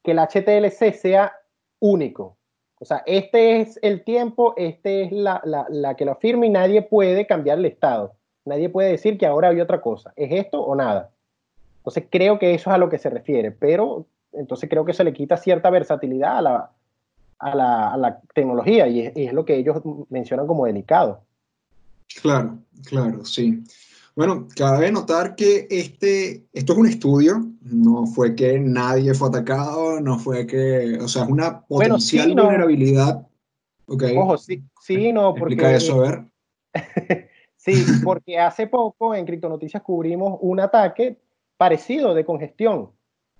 [0.03, 1.37] que el HTLC sea
[1.79, 2.37] único.
[2.85, 6.51] O sea, este es el tiempo, este es la, la, la que lo firma y
[6.51, 8.13] nadie puede cambiar el estado.
[8.45, 10.13] Nadie puede decir que ahora hay otra cosa.
[10.17, 11.11] ¿Es esto o nada?
[11.79, 15.03] Entonces creo que eso es a lo que se refiere, pero entonces creo que se
[15.03, 16.71] le quita cierta versatilidad a la,
[17.39, 19.79] a la, tecnología y es, lo que ellos
[20.11, 21.23] mencionan como delicado.
[22.21, 23.65] Claro, claro, sí.
[24.17, 30.01] Bueno, cabe notar que este, esto es un estudio, no fue que nadie fue atacado,
[30.01, 33.27] no fue que, o sea, es una potencial vulnerabilidad.
[33.87, 34.17] Okay.
[34.17, 35.55] Ojo, sí, sí, no, porque...
[35.55, 36.25] Explica eso, a ver.
[37.57, 37.73] sí,
[38.05, 41.19] porque hace poco en Criptonoticias cubrimos un ataque
[41.57, 42.91] parecido de congestión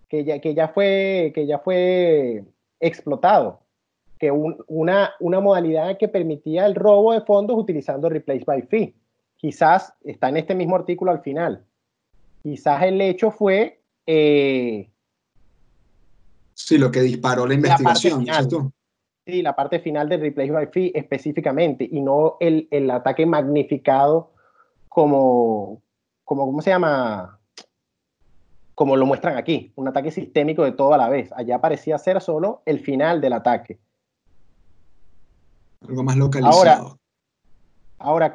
[0.09, 2.45] que ya, que ya, fue, que ya fue
[2.81, 3.61] explotado,
[4.19, 8.95] que una, una modalidad que permitía el robo de fondos utilizando Replace by Fee.
[9.37, 11.65] Quizás está en este mismo artículo al final.
[12.43, 13.81] Quizás el hecho fue...
[14.07, 14.91] Eh,
[16.55, 18.27] sí, lo que disparó la investigación.
[19.27, 24.33] sí, la parte final del Replace by Fee específicamente, y no el, el ataque magnificado
[24.89, 25.83] como,
[26.25, 27.39] como, ¿cómo se llama?
[28.75, 31.33] como lo muestran aquí, un ataque sistémico de todo a la vez.
[31.33, 33.79] Allá parecía ser solo el final del ataque.
[35.89, 36.57] Algo más localizado.
[36.57, 36.97] Ahora,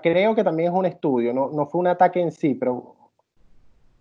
[0.02, 2.96] creo que también es un estudio, no, no fue un ataque en sí, pero...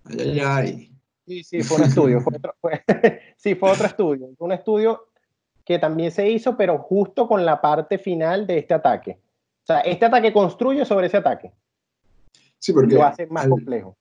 [0.05, 0.93] Ay, ay, ay.
[1.27, 2.21] Sí, sí, fue un estudio.
[2.23, 2.55] fue otro,
[3.37, 4.31] sí, fue otro estudio.
[4.39, 5.09] Fue un estudio
[5.65, 9.19] que también se hizo, pero justo con la parte final de este ataque.
[9.63, 11.53] O sea, este ataque construye sobre ese ataque.
[12.59, 12.95] Sí, porque...
[12.95, 13.95] Lo hace más complejo.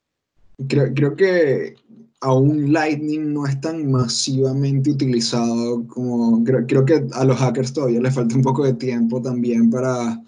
[0.70, 1.76] Creo, creo que
[2.22, 8.16] aún Lightning no es tan masivamente utilizado como creo, que a los hackers todavía les
[8.16, 10.20] falta un poco de tiempo también para,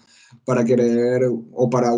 [0.44, 1.92] para querer o para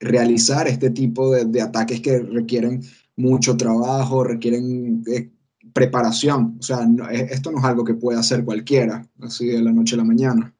[0.00, 2.82] realizar este tipo de, ataques que requieren
[3.16, 5.30] mucho trabajo, requieren eh,
[5.72, 6.56] preparación.
[6.58, 6.80] O sea,
[7.12, 10.54] esto no es algo que puede hacer cualquiera, así de la noche a la mañana.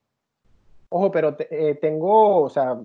[0.89, 2.79] Ojo, pero eh, tengo, o sea,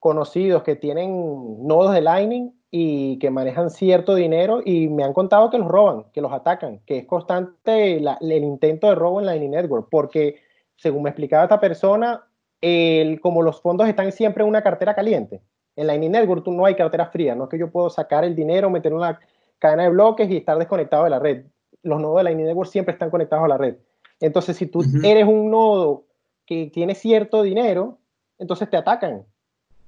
[0.00, 5.50] conocidos que tienen nodos de Lightning y que manejan cierto dinero y me han contado
[5.50, 9.52] que los roban, que los atacan, que es constante el intento de robo en Lightning
[9.52, 10.36] Network, porque
[10.76, 12.24] según me explicaba esta persona,
[12.64, 15.42] el, como los fondos están siempre en una cartera caliente,
[15.76, 18.34] en Lightning Network tú no hay cartera fría, no es que yo puedo sacar el
[18.34, 19.20] dinero, meterlo en una
[19.58, 21.44] cadena de bloques y estar desconectado de la red.
[21.82, 23.76] Los nodos de Lightning Network siempre están conectados a la red.
[24.20, 26.04] Entonces, si tú eres un nodo
[26.46, 27.98] que tiene cierto dinero,
[28.38, 29.24] entonces te atacan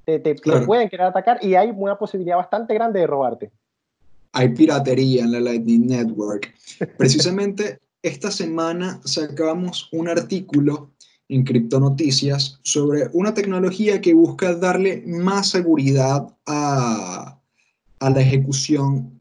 [0.07, 3.51] te, pueden querer atacar y hay una posibilidad bastante grande de robarte.
[4.33, 6.55] Hay piratería en la Lightning Network.
[6.97, 10.91] Precisamente esta semana sacamos un artículo
[11.29, 17.41] en Noticias sobre una tecnología que busca darle más seguridad a,
[17.99, 19.21] a la ejecución,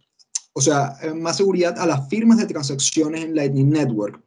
[0.53, 4.21] o sea, más seguridad a las firmas de transacciones en Lightning Network.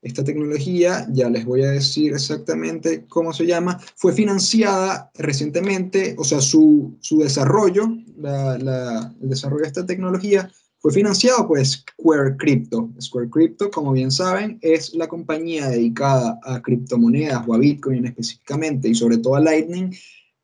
[0.00, 6.24] esta tecnología, ya les voy a decir exactamente cómo se llama, fue financiada recientemente, o
[6.24, 12.90] sea, su, su desarrollo, el desarrollo de esta tecnología fue financiado por Square Crypto.
[13.00, 18.88] Square Crypto, como bien saben, es la compañía dedicada a criptomonedas o a Bitcoin específicamente
[18.88, 19.92] y sobre todo a Lightning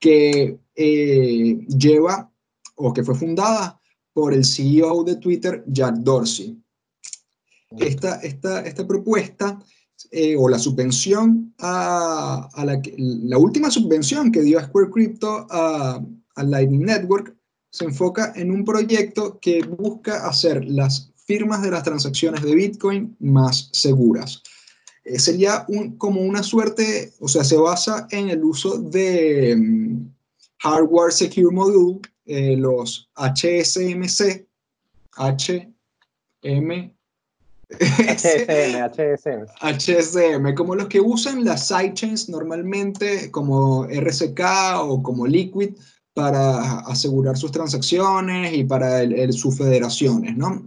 [0.00, 2.30] que eh, lleva
[2.74, 3.80] o que fue fundada
[4.12, 6.60] por el CEO de Twitter, Jack Dorsey.
[7.78, 9.60] Esta, esta, esta propuesta
[10.10, 16.04] eh, o la subvención a, la, última subvención que dio Square Crypto a,
[16.36, 17.36] a Lightning Network
[17.74, 23.16] se enfoca en un proyecto que busca hacer las firmas de las transacciones de Bitcoin
[23.18, 24.44] más seguras.
[25.02, 30.06] Eh, sería un, como una suerte, o sea, se basa en el uso de mm,
[30.58, 34.46] Hardware Secure Module, eh, los HSMC,
[35.16, 36.94] HM,
[37.80, 39.46] HSM, HSM.
[39.60, 44.40] HSM, como los que usan las sidechains normalmente, como RCK
[44.78, 45.74] o como Liquid,
[46.14, 50.62] para asegurar sus transacciones y para sus federaciones, ¿no?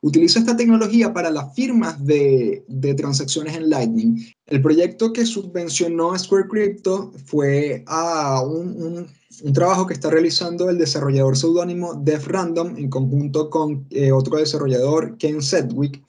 [0.00, 2.64] Utiliza esta tecnología para las firmas de,
[2.96, 4.24] transacciones en Lightning.
[4.46, 9.08] El proyecto que subvencionó Square Crypto fue a un,
[9.52, 15.16] trabajo que está realizando el desarrollador seudónimo Def Random en conjunto con eh, otro desarrollador,
[15.18, 16.02] Ken Sedgwick,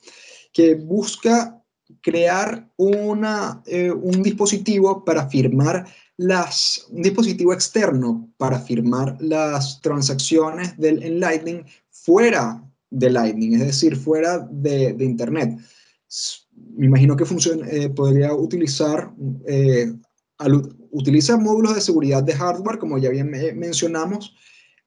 [0.52, 1.60] que busca
[2.00, 5.86] crear una, eh, un dispositivo para firmar
[6.20, 13.60] las, un dispositivo externo para firmar las transacciones del, en Lightning fuera de Lightning, es
[13.60, 15.58] decir, fuera de, Internet.
[16.76, 17.24] Me imagino que
[17.70, 19.14] eh, podría utilizar,
[19.46, 19.94] eh,
[20.90, 24.34] utiliza módulos de seguridad de hardware, como ya bien mencionamos,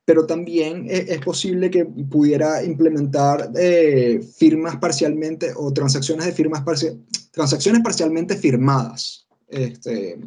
[0.05, 6.63] pero también e, es, posible que pudiera implementar eh, firmas parcialmente o transacciones de firmas
[7.31, 9.25] transacciones parcialmente firmadas.
[9.47, 10.19] Este,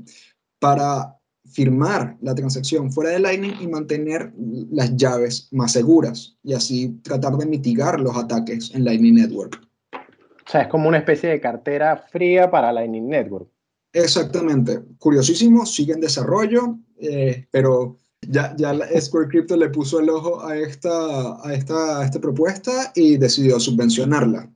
[0.59, 1.17] para
[1.53, 4.33] firmar la transacción fuera de Lightning y mantener
[4.71, 9.61] las llaves más seguras y así tratar de mitigar los ataques en Lightning Network.
[9.93, 13.49] O sea, es como una especie de cartera fría para Lightning Network.
[13.93, 14.83] Exactamente.
[14.99, 17.97] Curiosísimo, sigue en desarrollo, eh, pero
[18.29, 22.93] ya, ya Square Crypto le puso el ojo a esta, a, esta, a esta propuesta
[22.95, 24.51] y decidió subvencionarla.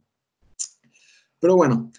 [1.40, 1.90] Pero bueno,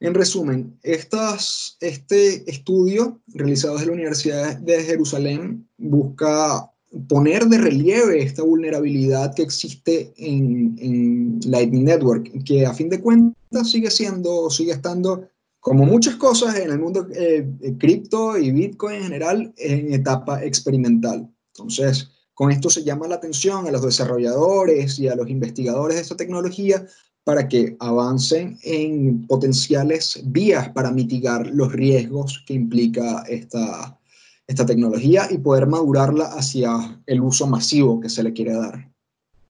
[0.00, 6.70] en resumen, este estudio realizado desde la Universidad de Jerusalén busca
[7.08, 13.70] poner de relieve esta vulnerabilidad que existe en, Lightning Network, que a fin de cuentas
[13.70, 15.28] sigue siendo, sigue estando,
[15.60, 21.28] como muchas cosas en el mundo eh, cripto y Bitcoin en general, en etapa experimental.
[21.54, 26.02] Entonces, con esto se llama la atención a los desarrolladores y a los investigadores de
[26.02, 26.86] esta tecnología
[27.28, 33.98] para que avancen en potenciales vías para mitigar los riesgos que implica esta,
[34.46, 36.70] esta tecnología y poder madurarla hacia
[37.04, 38.88] el uso masivo que se le quiere dar.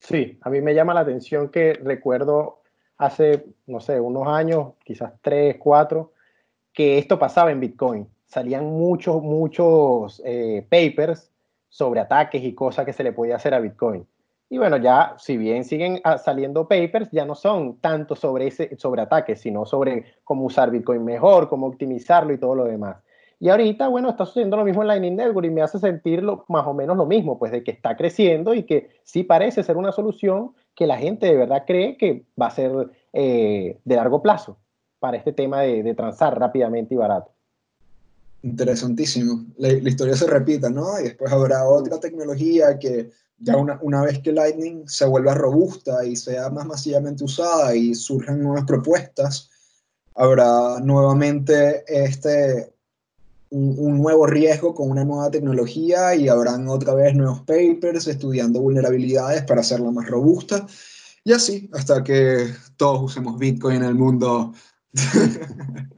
[0.01, 2.63] Sí, a mí me llama la atención que recuerdo
[2.97, 6.15] hace, no sé, unos años, quizás tres, cuatro,
[6.73, 8.09] que esto pasaba en Bitcoin.
[8.27, 11.31] Salían muchos, muchos eh, papers
[11.69, 14.05] sobre ataques y cosas que se le podía hacer a Bitcoin.
[14.51, 18.77] Y bueno, ya si bien siguen ah, saliendo papers, ya no son tanto sobre, ese,
[18.79, 22.97] sobre ataques, sino sobre cómo usar Bitcoin mejor, cómo optimizarlo y todo lo demás.
[23.41, 26.67] Y ahorita, bueno, está sucediendo lo mismo en Lightning Network y me hace sentir más
[26.67, 29.93] o menos lo mismo, pues de que está creciendo y que sí parece ser una
[29.93, 34.59] solución que la gente de verdad cree que va a ser eh, de largo plazo
[34.99, 37.38] para este tema de, de transar rápidamente y barato.
[38.43, 39.47] Interesantísimo.
[39.57, 41.01] La, la, historia se repita, ¿no?
[41.01, 46.05] Y después habrá otra tecnología que ya una, una, vez que Lightning se vuelva robusta
[46.05, 49.51] y sea más masivamente usada y surjan nuevas propuestas,
[50.15, 52.73] habrá nuevamente este,
[53.51, 59.43] un, nuevo riesgo con una nueva tecnología y habrán otra vez nuevos papers estudiando vulnerabilidades
[59.45, 60.67] para hacerla más robusta.
[61.25, 64.53] Y así, hasta que todos usemos Bitcoin en el mundo.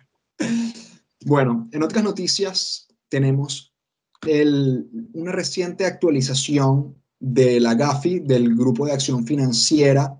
[1.25, 3.75] bueno, en otras noticias tenemos
[4.23, 10.19] una reciente actualización de la GAFI, del Grupo de Acción Financiera,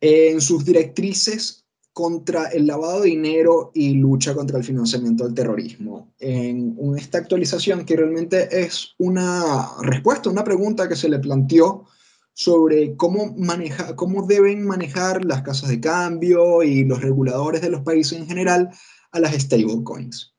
[0.00, 6.14] en sus directrices contra el lavado de dinero y lucha contra el financiamiento del terrorismo.
[6.20, 11.86] En esta actualización que realmente es una respuesta, una pregunta que se le planteó
[12.32, 17.80] sobre cómo, maneja, cómo deben manejar las casas de cambio y los reguladores de los
[17.80, 18.70] países en general
[19.12, 20.34] a las stablecoins.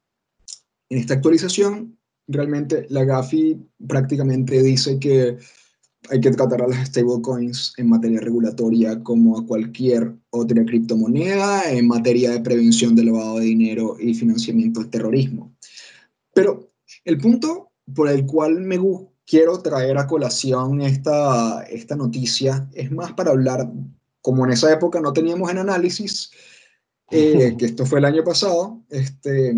[0.90, 1.98] En esta actualización
[2.28, 3.58] realmente la GAFI
[3.88, 5.38] prácticamente dice que
[6.10, 11.88] hay que tratar a las stablecoins en materia regulatoria como a cualquier otra criptomoneda en
[11.88, 15.54] materia de prevención del lavado de dinero y financiamiento del terrorismo.
[16.34, 16.70] Pero
[17.06, 18.78] el punto por el cual me
[19.26, 23.72] quiero traer a colación esta, esta noticia es más para hablar,
[24.22, 26.32] como en esa época no teníamos en análisis,
[27.12, 29.56] eh, que esto fue el año pasado, este,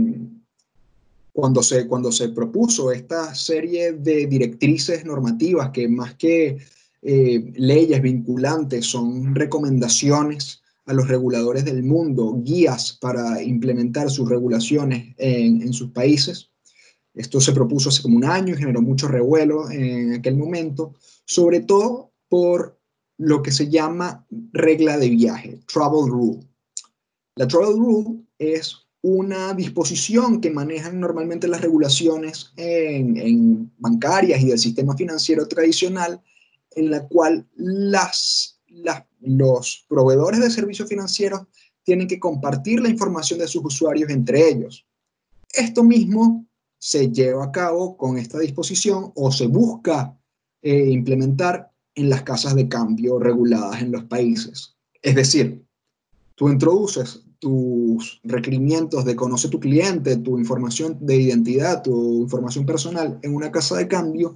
[1.34, 6.58] cuando se, cuando se propuso esta serie de directrices normativas que más que
[7.02, 15.16] eh, leyes vinculantes son recomendaciones a los reguladores del mundo, guías para implementar sus regulaciones
[15.18, 16.50] en, en sus países.
[17.14, 20.96] Esto se propuso hace como un año y generó mucho revuelo en aquel momento,
[21.26, 22.80] sobre todo por
[23.18, 26.40] lo que se llama regla de viaje, travel rule.
[27.36, 34.60] La travel rule es una disposición que manejan normalmente las regulaciones en, bancarias y del
[34.60, 36.22] sistema financiero tradicional,
[36.72, 37.48] en la cual
[39.20, 41.42] los proveedores de servicios financieros
[41.84, 44.86] tienen que compartir la información de sus usuarios entre ellos.
[45.52, 46.46] Esto mismo
[46.78, 50.18] se lleva a cabo con esta disposición o se busca
[50.62, 54.76] eh, implementar en las casas de cambio reguladas en los países.
[55.02, 55.66] Es decir,
[56.42, 63.20] tú introduces tus requerimientos de conocer tu cliente, tu información de identidad, tu información personal
[63.22, 64.34] en una casa de cambio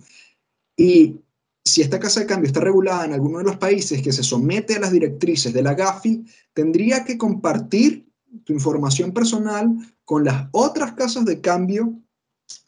[0.78, 1.16] y
[1.64, 4.76] si esta casa de cambio está regulada en alguno de los países que se somete
[4.76, 8.08] a las directrices de la GAFI, tendría que compartir
[8.44, 11.92] tu información personal con las otras casas de cambio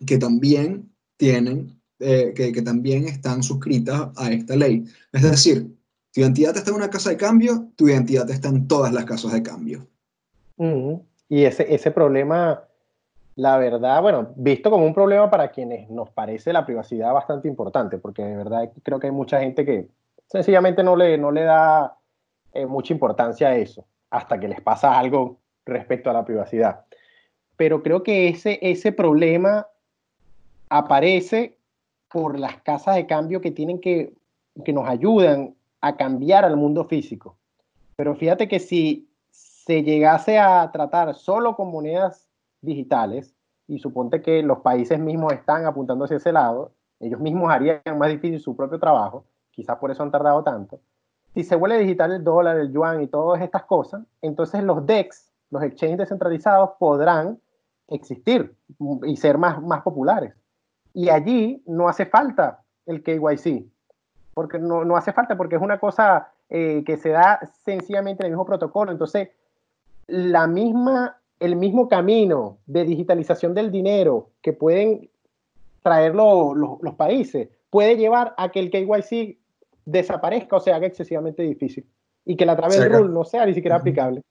[0.03, 4.83] que también tienen, eh, que, que también están suscritas a esta ley.
[5.11, 5.76] Es decir,
[6.17, 9.33] tu identidad está en una casa de cambio, tu identidad está en todas las casas
[9.33, 9.85] de cambio.
[11.29, 12.63] Y ese, ese problema,
[13.35, 17.99] la verdad, bueno, visto como un problema para quienes nos parece la privacidad bastante importante,
[17.99, 19.89] porque de verdad creo que hay mucha gente que
[20.25, 21.95] sencillamente no le, no le da
[22.51, 25.37] eh, mucha importancia a eso, hasta que les pasa algo
[25.67, 26.85] respecto a la privacidad.
[27.57, 29.67] Pero creo que ese, ese problema
[30.69, 31.59] aparece
[32.11, 34.15] por las casas de cambio que tienen que,
[34.65, 37.37] que nos ayudan a cambiar al mundo físico.
[37.95, 42.27] Pero fíjate que si se llegase a tratar solo con monedas
[42.61, 47.81] digitales, y suponte que los países mismos están apuntando hacia ese lado, ellos mismos harían
[47.97, 50.79] más difícil su propio trabajo, quizás por eso han tardado tanto.
[51.33, 55.31] Si se vuelve digital el dólar, el yuan y todas estas cosas, entonces los DEX,
[55.51, 57.39] los exchanges descentralizados, podrán
[57.89, 58.55] existir
[59.03, 60.33] y ser más, más populares.
[60.93, 63.65] Y allí no hace falta el KYC,
[64.37, 68.27] porque no, no hace falta, porque es una cosa eh, que se da sencillamente en
[68.27, 68.91] el mismo protocolo.
[68.91, 69.29] Entonces,
[70.05, 75.09] la misma, el mismo camino de digitalización del dinero que pueden
[75.81, 79.39] traer los países puede llevar a que el KYC
[79.85, 81.87] desaparezca o se haga excesivamente difícil
[82.23, 84.21] y que la travel rule no sea ni siquiera aplicable.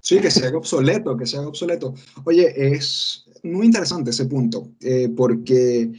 [0.00, 1.92] Sí, que se haga obsoleto, que se haga obsoleto.
[2.24, 5.90] Oye, es muy interesante ese punto, eh, porque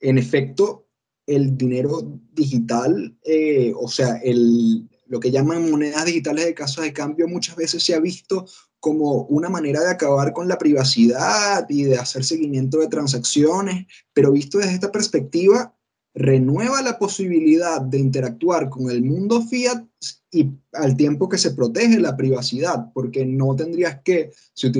[0.00, 0.85] en efecto
[1.26, 6.92] el dinero digital, eh, o sea, el, lo que llaman monedas digitales de casa de
[6.92, 8.46] cambio muchas veces se ha visto
[8.80, 14.32] como una manera de acabar con la privacidad y de hacer seguimiento de transacciones, pero
[14.32, 15.74] visto desde esta perspectiva,
[16.14, 19.84] renueva la posibilidad de interactuar con el mundo fiat
[20.30, 24.70] y al tiempo que se protege la privacidad, porque no tendrías que, si,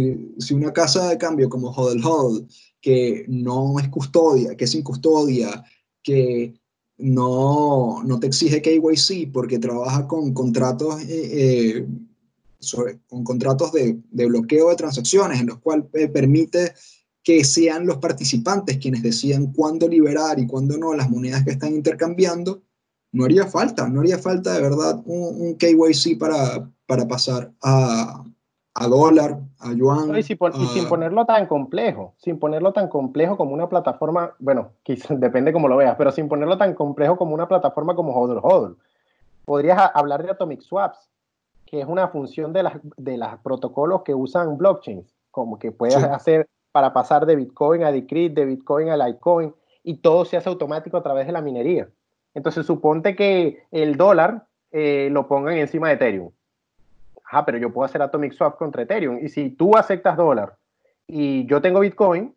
[0.54, 2.46] una casa de cambio como Hodl Hodl,
[2.80, 5.62] que no es custodia, que es sin custodia,
[6.06, 6.54] que
[6.98, 14.70] no, no te exige KYC porque trabaja con contratos, eh, eh, con contratos de, bloqueo
[14.70, 16.72] de transacciones, en los cuales eh, permite
[17.24, 21.74] que sean los participantes quienes deciden cuándo liberar y cuándo no las monedas que están
[21.74, 22.62] intercambiando,
[23.10, 28.24] no haría falta, no haría falta de verdad un, un KYC para, para pasar a,
[28.78, 30.14] a dólar, a yuan.
[30.16, 30.36] y, sin
[30.88, 35.78] ponerlo tan complejo, sin ponerlo tan complejo como una plataforma, bueno, quizás, depende cómo lo
[35.78, 38.76] veas, pero sin ponerlo tan complejo como una plataforma como HODL HODL.
[39.46, 41.08] Podrías hablar de Atomic Swaps,
[41.64, 45.96] que es una función de, las, de los protocolos que usan blockchains, como que puedes
[45.96, 50.50] hacer para pasar de Bitcoin a Decrypt, de Bitcoin a Litecoin, y todo se hace
[50.50, 51.88] automático a través de la minería.
[52.34, 56.30] Entonces, suponte que el dólar eh, lo pongan encima de Ethereum
[57.30, 59.18] ah, pero yo puedo hacer Atomic Swap contra Ethereum.
[59.22, 60.56] Y si tú aceptas dólar
[61.06, 62.34] y yo tengo Bitcoin,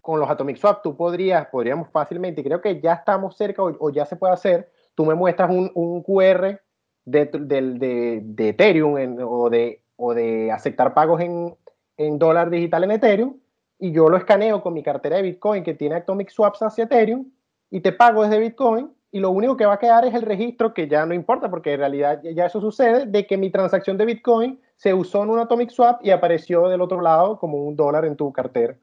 [0.00, 4.06] con los Atomic Swap tú podrías, podríamos fácilmente, creo que ya estamos cerca o, ya
[4.06, 6.60] se puede hacer, tú me muestras un, un QR
[7.04, 11.54] de, de, de, Ethereum o, de, o de aceptar pagos en,
[11.96, 13.36] en dólar digital en Ethereum
[13.78, 17.30] y yo lo escaneo con mi cartera de Bitcoin que tiene Atomic Swaps hacia Ethereum
[17.70, 20.72] y te pago desde Bitcoin y lo único que va a quedar es el registro
[20.72, 24.04] que ya no importa porque en realidad ya eso sucede de que mi transacción de
[24.04, 28.04] Bitcoin se usó en un Atomic Swap y apareció del otro lado como un dólar
[28.04, 28.76] en tu cartera.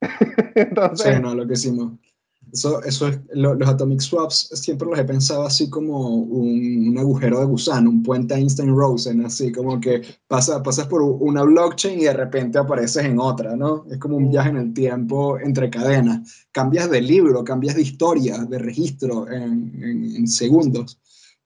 [0.54, 1.92] Entonces, sí, no, lo que hicimos.
[2.52, 7.46] Eso, eso es, los atomic swaps siempre los he pensado así como un, agujero de
[7.46, 12.58] gusano, un puente Einstein-Rosen, así como que pasa, pasas por una blockchain y de repente
[12.58, 13.86] apareces en otra, ¿no?
[13.90, 16.46] Es como un viaje en el tiempo entre cadenas.
[16.50, 20.98] Cambias de libro, cambias de historia, de registro en, en segundos.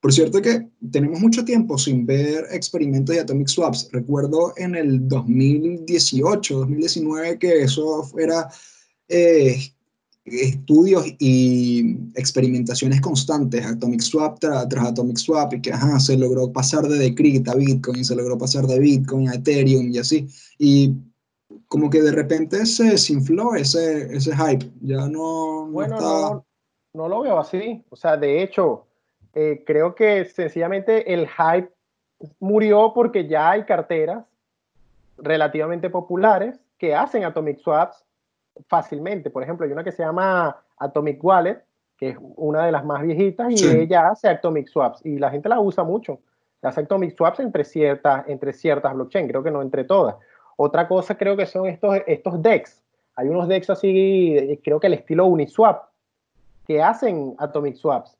[0.04, 3.88] Por cierto que tenemos mucho tiempo sin ver experimentos de atomic swaps.
[3.90, 8.50] Recuerdo en el 2018, 2019 que eso era
[9.08, 9.56] eh,
[10.24, 16.98] estudios y experimentaciones constantes, Atomic Swap tras, Atomic Swap, y que se logró pasar de
[16.98, 20.26] Decrypt a Bitcoin, se logró pasar de Bitcoin a Ethereum y así.
[20.58, 20.94] Y
[21.68, 26.46] como que de repente se desinfló ese, ese hype, ya no, bueno, no,
[26.94, 27.84] no, lo veo así.
[27.90, 28.86] O sea, de hecho,
[29.34, 31.70] eh, creo que sencillamente el hype
[32.40, 34.24] murió porque ya hay carteras
[35.18, 38.04] relativamente populares que hacen Atomic Swaps
[38.68, 39.30] fácilmente.
[39.30, 41.62] Por ejemplo, hay una que se llama Atomic Wallet,
[41.96, 45.48] que es una de las más viejitas, y ella hace Atomic Swaps, y la gente
[45.48, 46.18] la usa mucho.
[46.62, 50.16] Hace Atomic Swaps entre ciertas, entre ciertas blockchains, creo que no entre todas.
[50.56, 52.82] Otra cosa creo que son estos, estos DEX.
[53.16, 55.84] Hay unos DEX así, creo que el estilo Uniswap,
[56.66, 58.16] que hacen Atomic Swaps.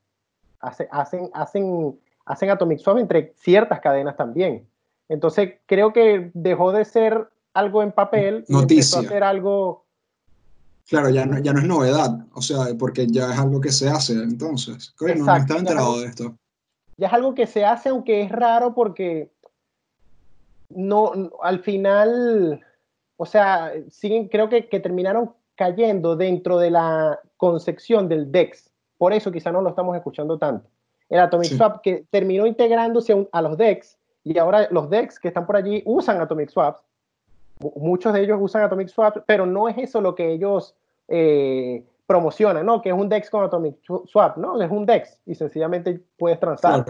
[0.60, 0.88] hacen,
[1.32, 4.66] hacen, hacen Atomic Swap entre ciertas cadenas también.
[5.08, 9.83] Entonces creo que dejó de ser algo en papel y empezó a ser algo
[10.88, 13.88] Claro, ya no, ya no es novedad, o sea, porque ya es algo que se
[13.88, 14.94] hace, entonces.
[15.00, 16.36] no, estaba enterado de esto.
[16.96, 19.30] Ya es algo que se hace, aunque es raro porque
[20.68, 22.60] no, al final,
[23.16, 28.70] o sea, siguen, creo que, que terminaron cayendo dentro de la concepción del DEX.
[28.98, 30.68] Por eso quizá no lo estamos escuchando tanto.
[31.08, 35.46] El Atomic Swap que terminó integrándose a, los DEX y ahora los DEX que están
[35.46, 36.80] por allí usan Atomic Swaps
[37.76, 40.74] muchos de ellos usan Atomic Swap, pero no es eso lo que ellos
[41.08, 42.82] eh, promocionan, ¿no?
[42.82, 44.60] Que es un DEX con Atomic Swap, ¿no?
[44.60, 46.84] Es un DEX y sencillamente puedes transar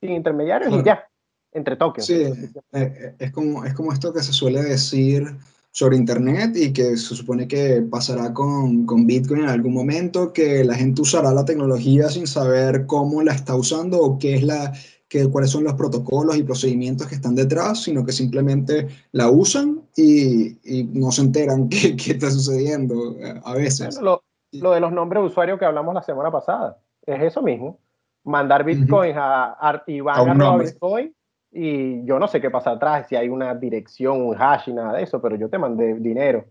[0.00, 1.08] sin intermediarios y ya,
[1.52, 2.06] entre tokens.
[2.06, 5.24] Sí, eh, eh, es, como, es como esto que se suele decir
[5.70, 10.64] sobre Internet y que se supone que pasará con, con, Bitcoin en algún momento, que
[10.64, 14.72] la gente usará la tecnología sin saber cómo la está usando o qué es la,
[15.08, 19.82] que, cuáles son los protocolos y procedimientos que están detrás, sino que simplemente la usan
[19.96, 24.00] y, y no se enteran qué, qué, está sucediendo eh, a veces.
[24.00, 27.78] lo, lo, de los nombres de usuario que hablamos la semana pasada, es eso mismo.
[28.24, 31.14] Mandar bitcoins a, a Iván a Bitcoin
[31.50, 34.98] y yo no sé qué pasa atrás, si hay una dirección, un hash y nada
[34.98, 36.44] de eso, pero yo te mandé dinero.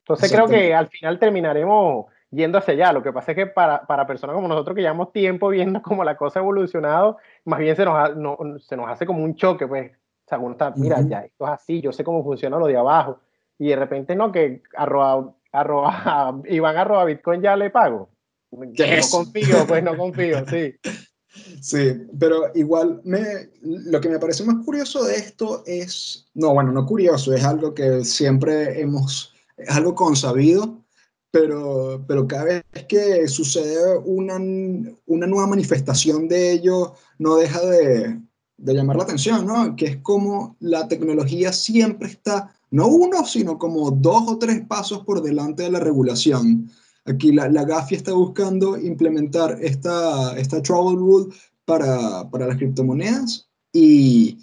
[0.00, 2.92] Entonces creo que al final terminaremos yendo hacia allá.
[2.92, 6.04] Lo que pasa es que para, para personas como nosotros que llevamos tiempo viendo cómo
[6.04, 9.66] la cosa ha evolucionado, más bien se nos, no, se nos hace como un choque,
[9.66, 9.92] pues.
[9.92, 12.76] O sea, uno está, mira, ya, esto es así, yo sé cómo funciona lo de
[12.76, 13.18] abajo.
[13.58, 18.10] Y de repente, no, que arroba, arroba, Iván arroba Bitcoin ya le pago.
[18.76, 20.74] ¿Qué no confío, pues no confío, sí.
[21.60, 26.72] Sí, pero igual me, lo que me parece más curioso de esto es, no, bueno,
[26.72, 30.82] no curioso, es algo que siempre hemos, es algo consabido,
[31.30, 34.36] pero, pero cada vez que sucede una,
[35.06, 38.20] una nueva manifestación de ello, no deja de,
[38.56, 39.76] de, llamar la atención, ¿no?
[39.76, 45.04] Que es como la tecnología siempre está, no uno, sino como dos o tres pasos
[45.04, 46.70] por delante de la regulación.
[47.04, 53.48] Aquí la, la GAFI está buscando implementar esta, esta Trouble Rule para, para las criptomonedas
[53.72, 54.38] y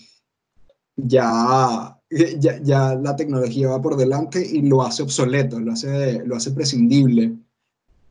[0.96, 1.97] ya
[2.40, 6.52] ya, ya, la tecnología va por delante y lo hace obsoleto, lo hace, lo hace
[6.52, 7.34] prescindible.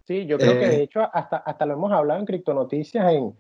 [0.05, 3.35] Sí, yo creo que de eh, hecho hasta, hasta lo hemos hablado en Criptonoticias, en,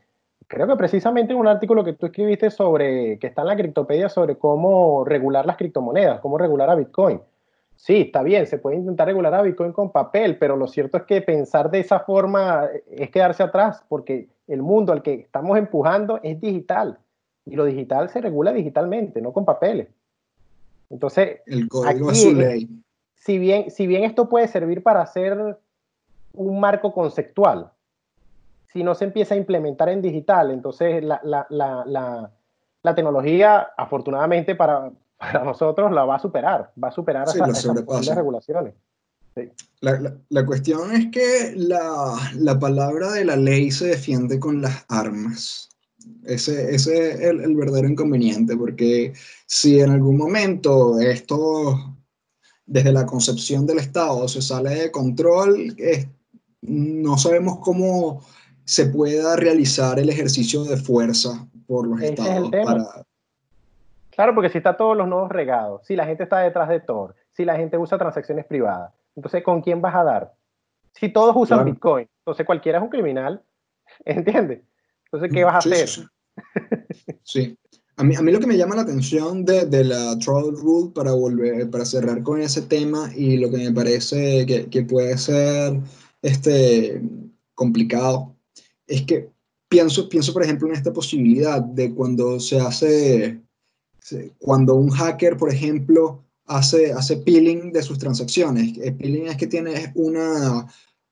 [0.48, 4.09] creo que precisamente en un artículo que tú escribiste sobre, que está en la Criptopedia,
[4.09, 7.20] sobre cómo regular las criptomonedas, cómo regular a Bitcoin.
[7.76, 11.02] Sí, está bien, se puede intentar regular a Bitcoin con papel, pero lo cierto es
[11.04, 16.18] que pensar de esa forma es quedarse atrás, porque el mundo al que estamos empujando
[16.22, 16.98] es digital,
[17.44, 19.88] y lo digital se regula digitalmente, no con papeles.
[20.91, 22.68] Entonces, el código su ley.
[23.14, 25.59] Si bien, si bien esto puede servir para hacer
[26.32, 27.72] un marco conceptual,
[28.72, 32.30] si no se empieza a implementar en digital, entonces la, la, la,
[32.87, 38.14] la tecnología, afortunadamente para, para, nosotros, la va a superar, va a superar sí, esas,
[38.14, 38.74] regulaciones.
[39.34, 39.51] Sí.
[39.80, 45.68] La, cuestión es que la, palabra de la ley se defiende con las armas.
[46.24, 49.12] Ese, ese es el, el, verdadero inconveniente, porque
[49.46, 51.96] si en algún momento esto,
[52.64, 55.76] desde la concepción del Estado, se sale de control,
[56.62, 58.22] no sabemos cómo,
[58.66, 62.50] se pueda realizar el ejercicio de fuerza por los estados
[64.11, 67.14] Claro, porque si está todos los nodos regados, si la gente está detrás de Tor,
[67.32, 70.32] si la gente usa transacciones privadas, entonces ¿con quién vas a dar?
[70.94, 73.42] Si todos usan Bitcoin, entonces cualquiera es un criminal,
[74.04, 74.62] ¿entiendes?
[75.07, 75.88] Entonces, ¿qué vas a hacer?
[77.22, 77.57] Sí,
[77.96, 80.92] A, mí, a mí lo que me llama la atención de, de, la Troll Rule,
[80.94, 85.16] para, volver, para cerrar con ese tema, y lo que me parece que, que puede
[85.16, 85.80] ser
[86.22, 87.00] este,
[87.54, 88.36] complicado,
[88.86, 89.30] es que
[89.68, 93.40] pienso, pienso, por ejemplo, en esta posibilidad de cuando se hace,
[94.38, 98.78] cuando un hacker, por ejemplo, hace, hace peeling de sus transacciones.
[98.78, 100.66] El peeling es que tiene una,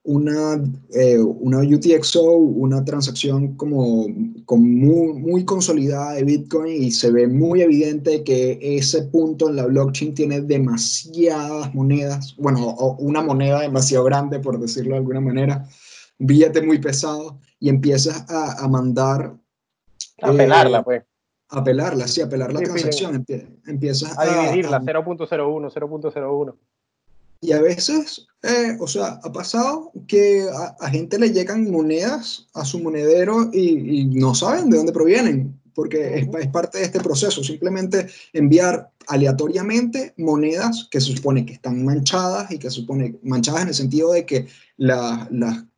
[0.05, 7.27] una, eh, una UTXO, una transacción como, muy, muy, consolidada de Bitcoin y se ve
[7.27, 14.05] muy evidente que ese punto en la blockchain tiene demasiadas monedas, bueno, una moneda demasiado
[14.05, 15.67] grande, por decirlo de alguna manera,
[16.19, 19.35] un billete muy pesado, y empiezas a, a mandar...
[20.21, 21.03] A pelarla, eh, pues.
[21.49, 23.25] A pelarla, sí, a pelar la transacción.
[23.67, 26.55] empiezas a, a dividirla, 0.01, 0.01.
[27.45, 30.47] Y a veces, eh, o sea, ha pasado que
[30.81, 36.21] a, gente le llegan monedas a su monedero y, no saben de dónde provienen, porque
[36.21, 37.45] es, parte de este proceso.
[37.45, 43.61] Simplemente enviar aleatoriamente monedas que se supone que están manchadas y que se supone manchadas
[43.61, 44.47] en el sentido de que
[44.79, 45.29] las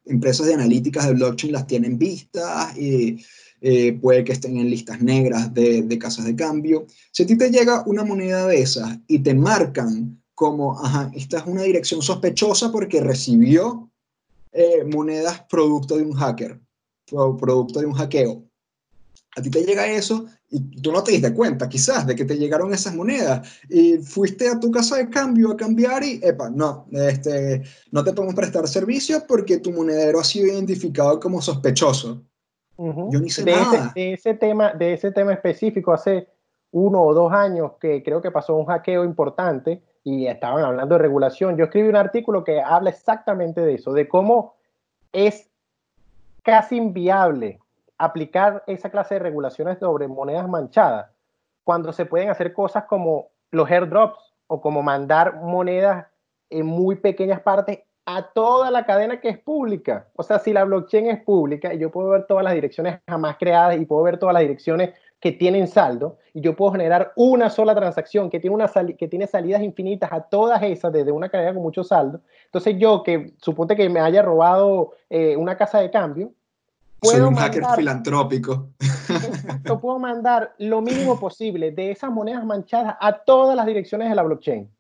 [0.05, 3.27] empresas de analíticas de blockchain las tienen vistas y
[3.61, 6.87] eh, puede que estén en listas negras de, de casas de cambio.
[7.11, 11.39] Si a ti te llega una moneda de esas y te marcan como, ajá, esta
[11.39, 13.91] es una dirección sospechosa porque recibió
[14.53, 16.61] eh, monedas producto de un hacker,
[17.07, 18.43] producto de un hackeo.
[19.35, 22.37] A ti te llega eso y tú no te diste cuenta quizás de que te
[22.37, 26.87] llegaron esas monedas y fuiste a tu casa de cambio a cambiar y, epa, no,
[26.93, 32.23] este, no te podemos prestar servicio porque tu monedero ha sido identificado como sospechoso.
[32.77, 33.87] Yo ni sé de nada.
[33.87, 36.29] Ese, de, ese tema, de ese tema específico, hace
[36.73, 41.03] uno o dos años que creo que pasó un hackeo importante y estaban hablando de
[41.03, 41.57] regulación.
[41.57, 44.55] Yo escribí un artículo que habla exactamente de eso, de cómo
[45.13, 45.51] es
[46.45, 47.59] casi inviable
[47.99, 51.11] aplicar esa clase de regulaciones sobre monedas manchadas
[51.65, 56.07] cuando se pueden hacer cosas como los airdrops o como mandar monedas
[56.51, 60.07] en muy pequeñas partes a toda la cadena que es pública.
[60.15, 63.77] O sea, si la blockchain es pública yo puedo ver todas las direcciones jamás creadas
[63.77, 64.95] y puedo ver todas las direcciones
[65.27, 69.27] que tienen saldo y yo puedo generar una sola transacción que tiene, una que tiene
[69.27, 72.21] salidas infinitas a todas esas desde una cadena con mucho saldo.
[72.45, 76.31] Entonces yo que suponte que me haya robado eh, una casa de cambio,
[77.01, 78.69] puedo Soy un hacker filantrópico.
[79.81, 84.23] Puedo mandar lo mínimo posible de esas monedas manchadas a todas las direcciones de la
[84.23, 84.71] blockchain.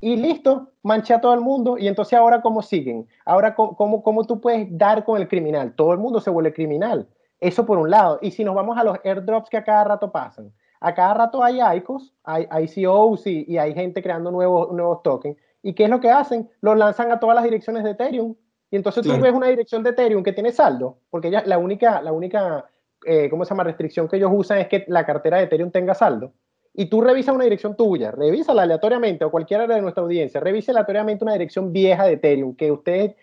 [0.00, 1.76] Y listo, manché a todo el mundo.
[1.76, 3.06] Y entonces ahora, ¿cómo siguen?
[3.26, 5.74] Ahora, ¿cómo, cómo tú puedes dar con el criminal?
[5.74, 7.06] Todo el mundo se vuelve criminal.
[7.40, 8.18] Eso por un lado.
[8.22, 11.42] Y si nos vamos a los airdrops que a cada rato pasan, a cada rato
[11.42, 15.36] hay ICOs, hay ICOs y, y hay gente creando nuevos, nuevos tokens.
[15.62, 16.48] ¿Y qué es lo que hacen?
[16.60, 18.34] Los lanzan a todas las direcciones de Ethereum.
[18.70, 22.00] Y entonces tú ves una dirección de Ethereum que tiene saldo, porque ya la única,
[22.00, 22.66] la única
[23.04, 23.64] eh, ¿cómo se llama?
[23.64, 26.32] restricción que ellos usan es que la cartera de Ethereum tenga saldo.
[26.72, 31.24] Y tú revisas una dirección tuya, revísala aleatoriamente, o cualquiera de nuestra audiencia, revise aleatoriamente
[31.24, 33.16] una dirección vieja de Ethereum, que ustedes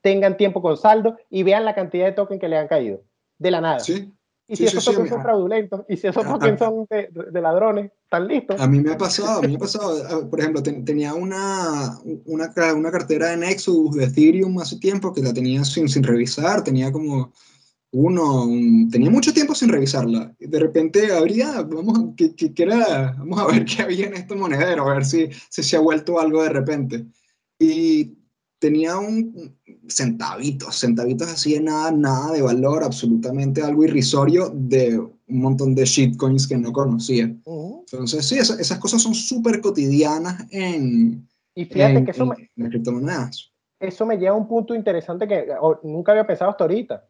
[0.00, 3.00] tengan tiempo con saldo y vean la cantidad de tokens que le han caído
[3.42, 3.80] de la nada.
[3.80, 4.12] Sí.
[4.48, 8.60] Y si esos tokens son fraudulentos, y si esos tokens son de, ladrones, están listos.
[8.60, 12.52] A mí me ha pasado, a mí me ha pasado, por ejemplo, tenía una, una,
[12.74, 16.92] una, cartera de Nexus de Ethereum hace tiempo que la tenía sin, sin revisar, tenía
[16.92, 17.32] como
[17.92, 18.46] uno,
[18.90, 20.34] tenía mucho tiempo sin revisarla.
[20.38, 24.90] De repente habría, vamos, que, que, era, vamos a ver qué había en este monedero,
[24.90, 27.06] a ver si, si se ha vuelto algo de repente.
[27.58, 28.18] Y
[28.58, 29.56] tenía un
[29.88, 35.84] centavitos, centavitos así de nada, nada de valor, absolutamente algo irrisorio de un montón de
[35.84, 37.24] shitcoins que no conocía.
[37.24, 43.50] Entonces, sí, esas, cosas son súper cotidianas en, y fíjate que eso me, criptomonedas.
[43.78, 45.48] Eso me lleva a un punto interesante que
[45.82, 47.04] nunca había pensado hasta ahorita.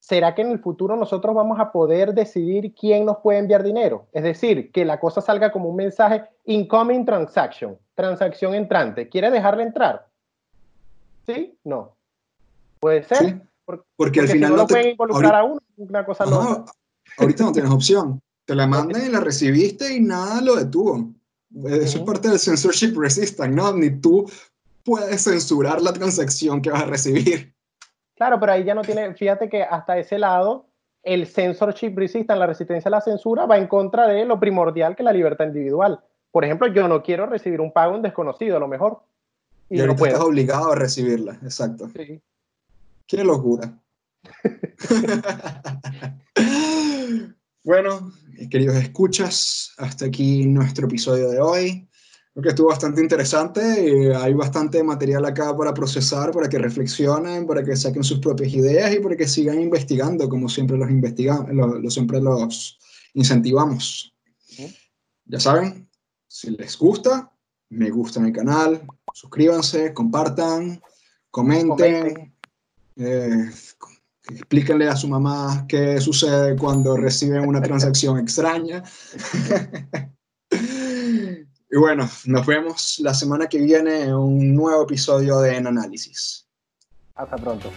[0.00, 4.06] ¿Será que en el futuro nosotros vamos a poder decidir quién nos puede enviar dinero?
[4.12, 9.08] Es decir, que la cosa salga como un mensaje incoming transaction, transacción entrante.
[9.08, 10.08] ¿Quiere dejarle entrar?
[11.26, 11.58] ¿Sí?
[11.64, 11.96] No.
[12.80, 13.42] Puede ser.
[13.96, 16.64] porque, al final no, lo pueden involucrar a uno, una cosa no.
[17.18, 18.20] Ahorita no tienes opción.
[18.44, 21.10] Te la mandan y la recibiste y nada lo detuvo.
[21.64, 23.72] Eso es parte del censorship resistance, ¿no?
[23.72, 24.28] Ni tú
[24.84, 27.54] puedes censurar la transacción que vas a recibir.
[28.16, 30.66] Claro, pero ahí ya no tiene, fíjate que hasta ese lado,
[31.02, 35.02] el censorship resistance, la resistencia a la censura, va en contra de lo primordial que
[35.02, 36.00] es la libertad individual.
[36.30, 39.02] Por ejemplo, yo no quiero recibir un pago en desconocido, a lo mejor.
[39.72, 41.90] Y, ahorita estás obligado a recibirla, exacto.
[41.96, 42.20] Sí.
[43.06, 43.82] Qué locura.
[47.64, 48.12] bueno,
[48.50, 51.88] queridos escuchas, hasta aquí nuestro episodio de hoy.
[52.34, 57.46] Creo que estuvo bastante interesante y hay bastante material acá para procesar, para que reflexionen,
[57.46, 61.50] para que saquen sus propias ideas y para que sigan investigando, como siempre los investigamos,
[61.50, 62.78] lo, siempre los
[63.14, 64.14] incentivamos.
[65.24, 65.88] Ya saben,
[66.28, 67.31] si les gusta,
[67.72, 70.80] me gusta en el canal, suscríbanse, compartan,
[71.30, 72.34] comenten,
[72.96, 73.50] eh,
[74.28, 78.82] explíquenle a su mamá qué sucede cuando reciben una transacción extraña.
[80.50, 86.46] y bueno, nos vemos la semana que viene en un nuevo episodio de En Análisis.
[87.14, 87.70] Hasta pronto.